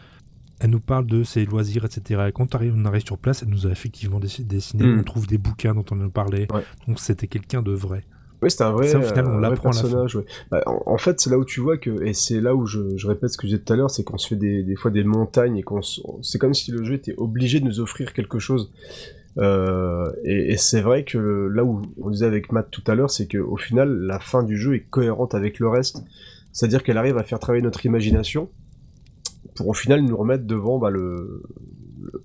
[0.59, 2.25] Elle nous parle de ses loisirs, etc.
[2.27, 4.85] Et quand on arrive, on arrive sur place, elle nous a effectivement dessiné.
[4.85, 4.99] Mm.
[4.99, 6.47] On trouve des bouquins dont on nous parlait.
[6.87, 8.05] Donc c'était quelqu'un de vrai.
[8.43, 10.17] Oui, c'est un vrai, euh, personnage.
[10.51, 13.29] Bah, en, fait, c'est là où tu vois que, et c'est là où je, répète
[13.29, 15.57] ce que j'ai dit tout à l'heure, c'est qu'on se fait des, fois des montagnes
[15.57, 15.81] et qu'on,
[16.21, 18.71] c'est comme si le jeu était obligé de nous offrir quelque chose.
[19.37, 23.27] Euh, et, c'est vrai que là où on disait avec Matt tout à l'heure, c'est
[23.27, 26.03] qu'au final, la fin du jeu est cohérente avec le reste.
[26.51, 28.49] C'est-à-dire qu'elle arrive à faire travailler notre imagination
[29.55, 31.43] pour au final nous remettre devant bah, le,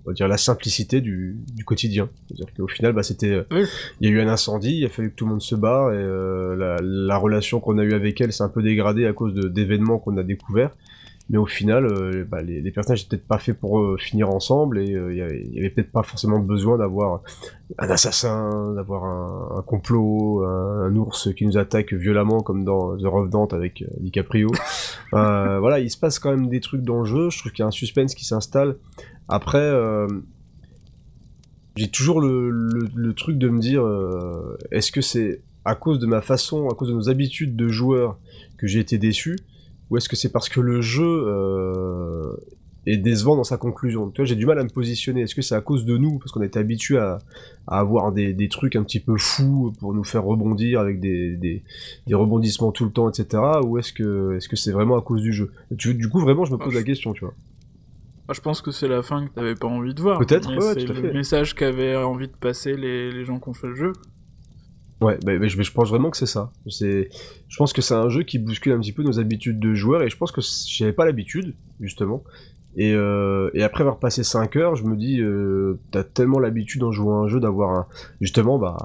[0.05, 2.09] on va dire la simplicité du, du quotidien.
[2.27, 3.67] C'est-à-dire qu'au final, bah, c'était, euh,
[4.01, 5.93] il y a eu un incendie, il a fallu que tout le monde se barre
[5.93, 9.13] et euh, la, la, relation qu'on a eue avec elle s'est un peu dégradée à
[9.13, 10.71] cause d'événements qu'on a découverts.
[11.31, 14.79] Mais au final, euh, bah, les, les, personnages n'étaient peut-être pas faits pour finir ensemble
[14.79, 15.21] et il y
[15.59, 17.21] avait, peut-être pas forcément besoin d'avoir
[17.79, 23.05] un assassin, d'avoir un, un, complot, un, ours qui nous attaque violemment comme dans The
[23.05, 24.49] Revenant avec DiCaprio.
[25.13, 27.29] voilà, il se passe quand même des trucs dans le jeu.
[27.29, 28.77] Je trouve qu'il y a un suspense qui s'installe.
[29.29, 30.07] Après, euh,
[31.77, 36.23] j'ai toujours le, truc de me dire, euh, est-ce que c'est à cause de ma
[36.23, 38.19] façon, à cause de nos habitudes de joueurs
[38.57, 39.37] que j'ai été déçu,
[39.91, 42.33] ou est-ce que c'est parce que le jeu euh,
[42.87, 44.11] est décevant dans sa conclusion?
[44.11, 45.23] Tu vois, j'ai du mal à me positionner.
[45.23, 47.19] Est-ce que c'est à cause de nous, parce qu'on été habitué à,
[47.67, 51.63] avoir des, trucs un petit peu fous pour nous faire rebondir avec des,
[52.11, 53.43] rebondissements tout le temps, etc.
[53.65, 55.53] Ou est-ce que est-ce que c'est vraiment à cause du jeu?
[55.71, 57.35] Du coup, vraiment, je me pose la question, tu vois
[58.35, 60.19] je pense que c'est la fin que t'avais pas envie de voir.
[60.19, 63.69] Peut-être, ouais, c'est le message qu'avaient envie de passer les, les gens qui ont fait
[63.69, 63.93] le jeu.
[65.01, 66.51] Ouais, mais, mais, je, je, pense vraiment que c'est ça.
[66.69, 67.09] C'est,
[67.49, 70.03] je pense que c'est un jeu qui bouscule un petit peu nos habitudes de joueurs
[70.03, 72.25] et je pense que j'avais pas l'habitude, justement.
[72.77, 76.85] Et, euh, et, après avoir passé 5 heures, je me dis, euh, t'as tellement l'habitude
[76.85, 77.87] en jouant à un jeu d'avoir un,
[78.21, 78.77] justement, bah,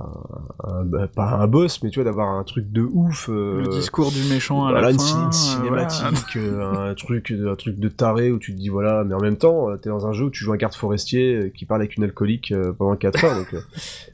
[0.85, 3.29] bah, pas un boss, mais tu vois, d'avoir un truc de ouf.
[3.29, 5.25] Euh, le discours du méchant à la fin.
[5.25, 9.21] Une cinématique, un truc, un truc de taré où tu te dis voilà, mais en
[9.21, 11.95] même temps, t'es dans un jeu où tu joues un garde forestier qui parle avec
[11.95, 13.55] une alcoolique pendant 4 heures, donc.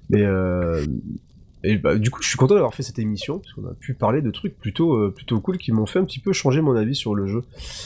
[0.10, 0.26] mais
[1.64, 3.94] et bah, du coup, je suis content d'avoir fait cette émission, parce qu'on a pu
[3.94, 6.76] parler de trucs plutôt, euh, plutôt cool qui m'ont fait un petit peu changer mon
[6.76, 7.42] avis sur le jeu.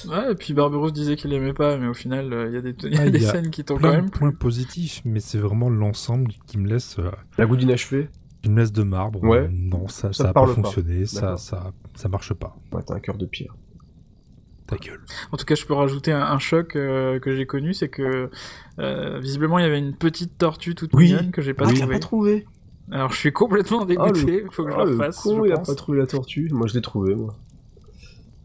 [0.08, 2.62] Ouais, et puis Barberousse disait qu'il aimait pas, mais au final, euh, il y a
[2.62, 4.12] des, y a des scènes qui t'ont quand même.
[4.12, 7.00] points positifs, mais c'est vraiment l'ensemble qui me laisse.
[7.00, 7.10] Euh,
[7.40, 8.10] La goût d'inachevé
[8.44, 9.24] Qui me laisse de marbre.
[9.24, 9.50] Ouais.
[9.52, 12.56] non, ça, ça, a pas fonctionné, ça, ça, ça marche pas.
[12.72, 13.56] Ouais, t'as un cœur de pierre.
[14.68, 15.04] Ta gueule.
[15.32, 18.30] En tout cas, je peux rajouter un, choc que j'ai connu, c'est que
[19.20, 21.06] visiblement il y avait une petite tortue toute oui.
[21.06, 21.94] mignonne que j'ai pas ah, trouvée.
[21.94, 22.46] pas trouvé.
[22.92, 25.22] Alors je suis complètement dégoûté, il faut que je ah, le refasse.
[25.22, 27.36] Con, il a pas trouvé la tortue, moi je l'ai trouvé moi.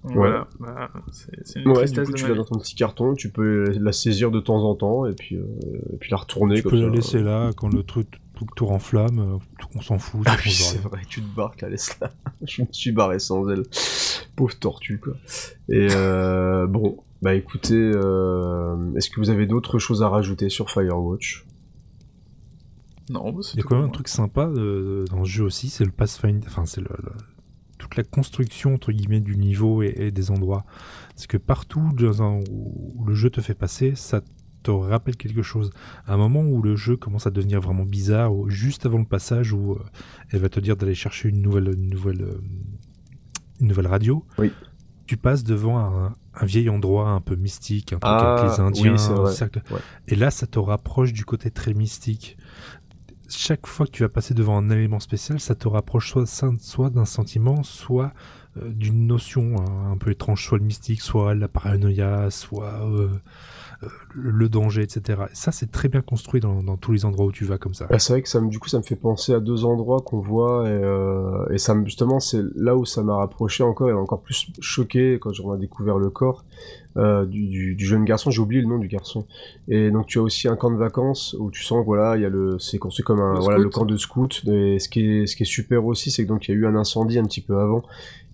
[0.04, 3.64] Voilà, bah, c'est une ouais, du coup, tu l'as dans ton petit carton, tu peux
[3.78, 5.44] la saisir de temps en temps et puis, euh,
[5.92, 6.86] et puis la retourner tu comme peux ça.
[6.86, 10.22] la laisser là quand le truc tout, tour en flamme, euh, on s'en fout.
[10.26, 12.10] Ah oui, c'est vrai, tu te barres, la laisse là.
[12.42, 13.64] je me suis barré sans elle.
[14.36, 15.14] Pauvre tortue quoi.
[15.68, 20.70] Et euh, bon, bah écoutez, euh, est-ce que vous avez d'autres choses à rajouter sur
[20.70, 21.44] Firewatch?
[23.10, 25.68] Non, bah, Il y a quand même un truc sympa euh, dans ce jeu aussi,
[25.68, 26.88] c'est le Pathfinder, enfin c'est le,
[27.78, 30.64] toute la construction entre guillemets du niveau et, des endroits.
[31.16, 34.20] C'est que partout où le jeu te fait passer, ça
[34.62, 35.70] te rappelle quelque chose.
[36.06, 39.52] À un moment où le jeu commence à devenir vraiment bizarre, juste avant le passage
[39.52, 39.84] où euh,
[40.30, 42.40] elle va te dire d'aller chercher une nouvelle, une nouvelle, euh,
[43.60, 44.24] une nouvelle radio.
[44.38, 44.52] Oui.
[45.06, 49.80] Tu passes devant un, vieil endroit un peu mystique, un truc avec les Indiens, oui,
[50.06, 52.36] et là ça te rapproche du côté très mystique
[53.28, 57.04] chaque fois que tu vas passer devant un élément spécial, ça te rapproche soit, d'un
[57.04, 58.12] sentiment, soit
[58.56, 63.08] euh, d'une notion hein, un peu étrange, soit le mystique, soit la paranoïa, soit euh,
[64.12, 65.22] le danger, etc.
[65.32, 67.86] ça, c'est très bien construit dans, dans, tous les endroits où tu vas comme ça.
[67.86, 70.00] Bah, c'est vrai que ça me, du coup, ça me fait penser à deux endroits
[70.00, 73.92] qu'on voit, et, euh, et ça, justement, c'est là où ça m'a rapproché encore et
[73.92, 76.44] encore plus choqué quand j'en ai découvert le corps
[76.96, 78.30] euh, du, du, du, jeune garçon.
[78.30, 79.26] J'ai oublié le nom du garçon.
[79.68, 82.22] Et donc, tu as aussi un camp de vacances où tu sens que voilà, il
[82.22, 84.42] y a le, c'est construit comme un, le voilà, le camp de scout.
[84.48, 86.56] Et ce qui est, ce qui est super aussi, c'est que donc il y a
[86.56, 87.82] eu un incendie un petit peu avant.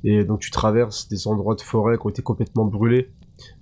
[0.05, 3.11] Et donc tu traverses des endroits de forêt qui ont été complètement brûlés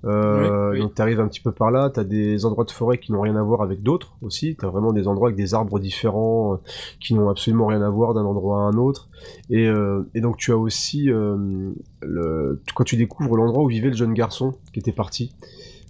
[0.05, 2.99] euh, Donc tu arrives un petit peu par là, tu as des endroits de forêt
[2.99, 5.55] qui n'ont rien à voir avec d'autres aussi, tu as vraiment des endroits avec des
[5.55, 6.57] arbres différents euh,
[7.01, 9.09] qui n'ont absolument rien à voir d'un endroit à un autre.
[9.51, 13.89] Et, euh, et donc tu as aussi, euh, le, quand tu découvres l'endroit où vivait
[13.89, 15.35] le jeune garçon qui était parti,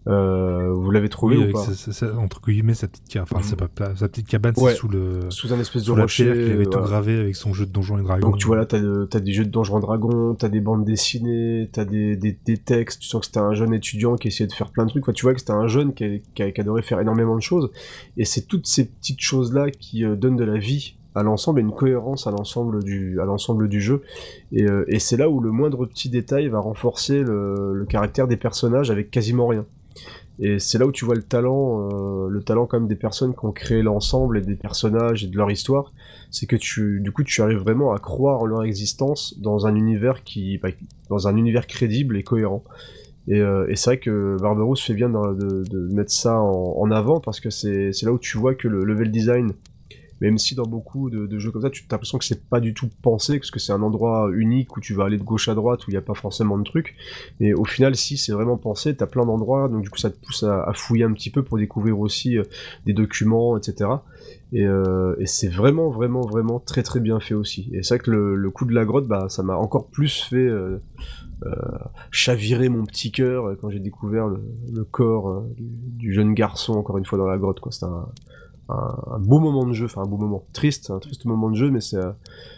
[0.09, 3.95] euh, vous l'avez trouvé oui, ou pas sa, sa, Entre guillemets, sa petite, enfin, mmh.
[3.95, 4.73] sa petite cabane, ouais.
[4.73, 6.25] c'est sous le sous un espèce de rocher.
[6.25, 6.71] Pierre qu'il avait voilà.
[6.71, 8.31] tout gravé avec son jeu de Donjons et Dragons.
[8.31, 10.85] Donc tu vois là, t'as as des jeux de Donjons et Dragons, t'as des bandes
[10.85, 13.01] dessinées, t'as des, des, des textes.
[13.01, 15.05] Tu sens que c'était un jeune étudiant qui essayait de faire plein de trucs.
[15.05, 17.71] Enfin, tu vois que c'était un jeune qui, qui, qui adorait faire énormément de choses.
[18.17, 21.61] Et c'est toutes ces petites choses là qui euh, donnent de la vie à l'ensemble
[21.61, 24.01] et une cohérence à l'ensemble du à l'ensemble du jeu
[24.51, 28.27] et, euh, et c'est là où le moindre petit détail va renforcer le, le caractère
[28.27, 29.67] des personnages avec quasiment rien
[30.39, 33.35] et c'est là où tu vois le talent, euh, le talent quand même des personnes
[33.35, 35.93] qui ont créé l'ensemble et des personnages et de leur histoire.
[36.31, 39.75] C'est que tu, du coup, tu arrives vraiment à croire en leur existence dans un
[39.75, 40.71] univers qui, bah,
[41.11, 42.65] dans un univers crédible et cohérent.
[43.29, 47.39] Et, euh, c'est vrai que Barbarousse fait bien de mettre ça en, en, avant parce
[47.39, 49.53] que c'est là où tu vois que le level design
[50.23, 52.75] même si dans beaucoup de, jeux comme ça, tu as l'impression que c'est pas du
[52.75, 55.55] tout pensé, parce que c'est un endroit unique où tu vas aller de gauche à
[55.57, 56.95] droite, où il n'y a pas forcément de trucs.
[57.41, 60.25] Et au final, si c'est vraiment pensé, t'as plein d'endroits, donc du coup ça te
[60.25, 62.45] pousse à, fouiller un petit peu pour découvrir aussi euh,
[62.87, 63.91] des documents, etc.
[64.53, 67.69] Et, euh, et c'est vraiment, vraiment, vraiment très très bien fait aussi.
[67.73, 70.37] Et c'est vrai que le, coup de la grotte, bah, ça m'a encore plus fait
[70.37, 70.79] euh,
[72.13, 77.19] chavirer mon petit cœur quand j'ai découvert le, corps du, jeune garçon, encore une fois,
[77.19, 77.59] dans la grotte.
[77.71, 78.07] C'était un
[78.73, 81.57] un, un, beau moment de jeu, enfin un beau moment, triste, un triste moment de
[81.57, 82.13] jeu, mais c'est, euh,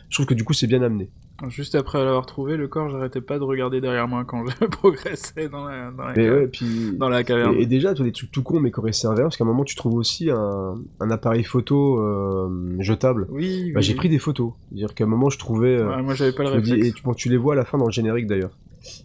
[0.08, 1.10] je trouve que du coup c'est bien amené.
[1.48, 5.48] Juste après l'avoir trouvé, le corps, j'arrêtais pas de regarder derrière moi quand je progressais
[5.48, 7.56] dans la, dans la, mais ouais, puis, dans la caverne.
[7.56, 9.42] Et, et déjà, tu as des trucs tout cons, mais qui auraient servi parce qu'à
[9.42, 13.26] un moment, tu trouves aussi un, un appareil photo euh, jetable.
[13.30, 13.82] Oui, bah, oui.
[13.82, 14.52] J'ai pris des photos.
[14.68, 15.82] C'est-à-dire qu'à un moment, je trouvais.
[15.82, 16.80] Ouais, moi, j'avais pas le réflexe.
[16.80, 18.56] Dis, et tu, bon, tu les vois à la fin dans le générique d'ailleurs.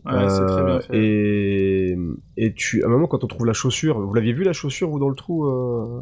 [0.05, 0.97] Ouais, euh, c'est très bien fait.
[0.97, 1.97] Et,
[2.37, 4.89] et tu, à un moment, quand on trouve la chaussure, vous l'aviez vu la chaussure,
[4.89, 6.01] vous, dans le trou euh...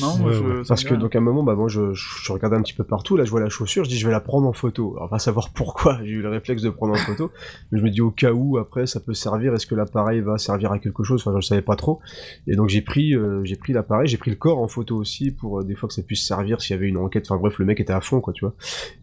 [0.00, 0.62] Non, moi, ouais, je, ouais.
[0.66, 3.16] parce que donc à un moment, bah moi je, je, regardais un petit peu partout,
[3.16, 4.94] là je vois la chaussure, je dis je vais la prendre en photo.
[4.96, 7.30] Alors pas savoir pourquoi j'ai eu le réflexe de prendre en photo,
[7.70, 10.38] mais je me dis au cas où après ça peut servir, est-ce que l'appareil va
[10.38, 11.22] servir à quelque chose?
[11.26, 12.00] Enfin je savais pas trop.
[12.46, 15.30] Et donc j'ai pris euh, j'ai pris l'appareil, j'ai pris le corps en photo aussi
[15.30, 17.26] pour euh, des fois que ça puisse servir s'il y avait une enquête.
[17.28, 18.54] Enfin bref le mec était à fond quoi tu vois.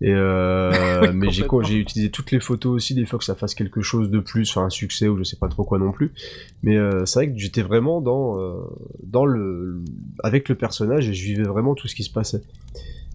[0.01, 1.63] Et euh, mais j'ai quoi?
[1.63, 4.49] J'ai utilisé toutes les photos aussi des fois que ça fasse quelque chose de plus,
[4.49, 6.13] enfin un succès ou je sais pas trop quoi non plus.
[6.63, 8.61] Mais euh, c'est vrai que j'étais vraiment dans euh,
[9.03, 9.83] dans le
[10.23, 12.41] avec le personnage et je vivais vraiment tout ce qui se passait.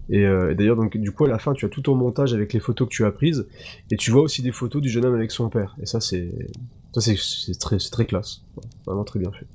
[0.09, 2.33] Et, euh, et d'ailleurs, donc du coup, à la fin, tu as tout ton montage
[2.33, 3.47] avec les photos que tu as prises,
[3.89, 5.75] et tu vois aussi des photos du jeune homme avec son père.
[5.81, 6.29] Et ça, c'est
[6.93, 8.43] ça, c'est très, très classe,
[8.85, 9.47] vraiment très bien fait.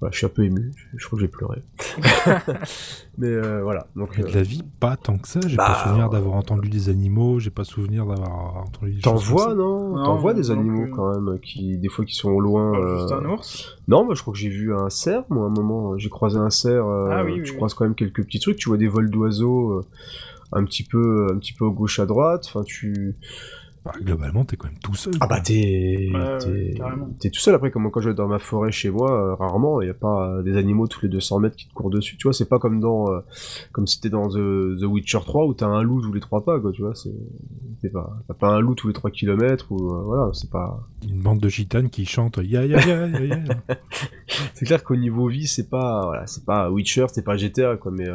[0.00, 1.62] Voilà, je suis un peu ému, je, je crois que j'ai pleuré.
[3.18, 3.86] Mais euh, voilà.
[3.96, 5.40] Donc, de la vie, pas tant que ça.
[5.46, 9.14] J'ai bah, pas souvenir d'avoir entendu des animaux, j'ai pas souvenir d'avoir entendu des T'en
[9.14, 10.90] vois, non, non T'en vois des animaux plus.
[10.90, 12.78] quand même, qui des fois qui sont au loin.
[12.78, 12.98] Euh...
[12.98, 13.78] Juste un ours?
[13.88, 15.96] Non, mais je crois que j'ai vu un cerf, moi, à un moment.
[15.96, 16.86] J'ai croisé un cerf.
[16.86, 18.58] Euh, ah, oui, tu oui, croises quand même quelques petits trucs.
[18.58, 19.82] Tu vois des vols d'oiseaux
[20.52, 22.44] un petit peu, un petit peu à gauche à droite.
[22.48, 23.16] Enfin, tu.
[23.86, 25.14] Bah, globalement, t'es quand même tout seul.
[25.20, 26.74] Ah bah t'es ouais,
[27.20, 27.54] t'es tout seul.
[27.54, 29.94] Après, comme quand je vais dans ma forêt chez moi, euh, rarement, il n'y a
[29.94, 32.16] pas euh, des animaux tous les 200 mètres qui te courent dessus.
[32.16, 33.20] Tu vois, c'est pas comme dans, euh,
[33.70, 36.44] comme si t'es dans The, The, Witcher 3 où t'as un loup tous les trois
[36.44, 36.72] pas, quoi.
[36.72, 40.30] Tu vois, c'est, pas, t'as pas un loup tous les 3 kilomètres ou euh, voilà,
[40.32, 40.84] c'est pas.
[41.08, 43.38] Une bande de gitanes qui chantent ya ya ya ya ya.
[44.54, 47.92] c'est clair qu'au niveau vie, c'est pas, voilà, c'est pas Witcher, c'est pas GTA, quoi.
[47.92, 48.06] Mais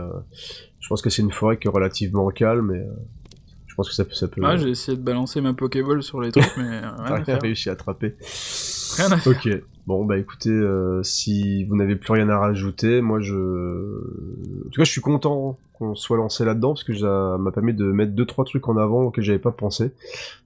[0.81, 2.83] je pense que c'est une forêt qui est relativement calme et
[3.81, 4.13] pense que ça peut.
[4.13, 6.81] Ça peut ah, j'ai essayé de balancer ma Pokéball sur les trucs, mais.
[6.81, 8.15] T'as rien réussi à attraper.
[8.97, 9.33] Rien à faire.
[9.33, 9.49] Ok.
[9.87, 13.33] Bon, bah écoutez, euh, si vous n'avez plus rien à rajouter, moi je.
[13.35, 17.73] En tout cas, je suis content qu'on soit lancé là-dedans parce que ça m'a permis
[17.73, 19.91] de mettre deux trois trucs en avant auxquels j'avais pas pensé.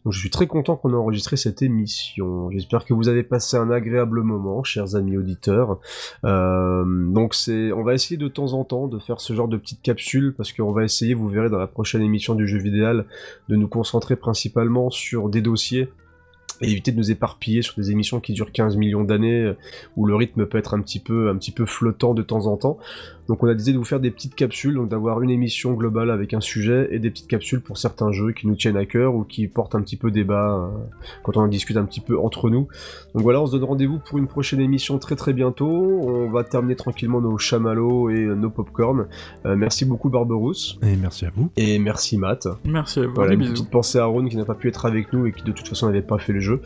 [0.05, 2.49] Donc je suis très content qu'on ait enregistré cette émission.
[2.51, 5.79] J'espère que vous avez passé un agréable moment, chers amis auditeurs.
[6.23, 9.57] Euh, donc c'est, on va essayer de temps en temps de faire ce genre de
[9.57, 13.03] petites capsules parce qu'on va essayer, vous verrez dans la prochaine émission du jeu vidéo,
[13.49, 15.89] de nous concentrer principalement sur des dossiers
[16.61, 19.53] et éviter de nous éparpiller sur des émissions qui durent 15 millions d'années
[19.95, 22.57] où le rythme peut être un petit peu un petit peu flottant de temps en
[22.57, 22.77] temps.
[23.27, 26.11] Donc on a décidé de vous faire des petites capsules, donc d'avoir une émission globale
[26.11, 29.15] avec un sujet et des petites capsules pour certains jeux qui nous tiennent à cœur
[29.15, 30.67] ou qui portent un petit peu débat euh,
[31.23, 32.67] quand on en discute un petit peu entre nous.
[33.13, 35.67] Donc voilà, on se donne rendez-vous pour une prochaine émission très très bientôt.
[35.67, 39.07] On va terminer tranquillement nos chamallows et nos popcorn.
[39.45, 40.77] Euh, merci beaucoup Barberousse.
[40.81, 41.49] Et merci à vous.
[41.57, 42.47] Et merci Matt.
[42.63, 43.13] Merci à vous.
[43.15, 43.53] Voilà, une bisous.
[43.53, 45.67] petite pensée à Ron qui n'a pas pu être avec nous et qui de toute
[45.67, 46.61] façon n'avait pas fait le jeu.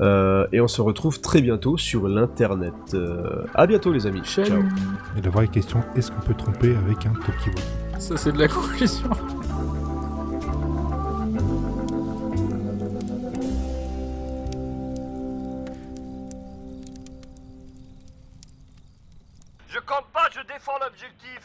[0.00, 2.74] Euh, et on se retrouve très bientôt sur l'internet.
[2.94, 4.22] Euh, à bientôt les amis.
[4.24, 4.46] Ciao.
[5.16, 7.62] Et la vraie question, qu'est-ce qu'on peut tromper avec un Tokiwaki
[7.98, 9.08] Ça, c'est de la conclusion.
[19.68, 21.40] Je campe pas, je défends l'objectif.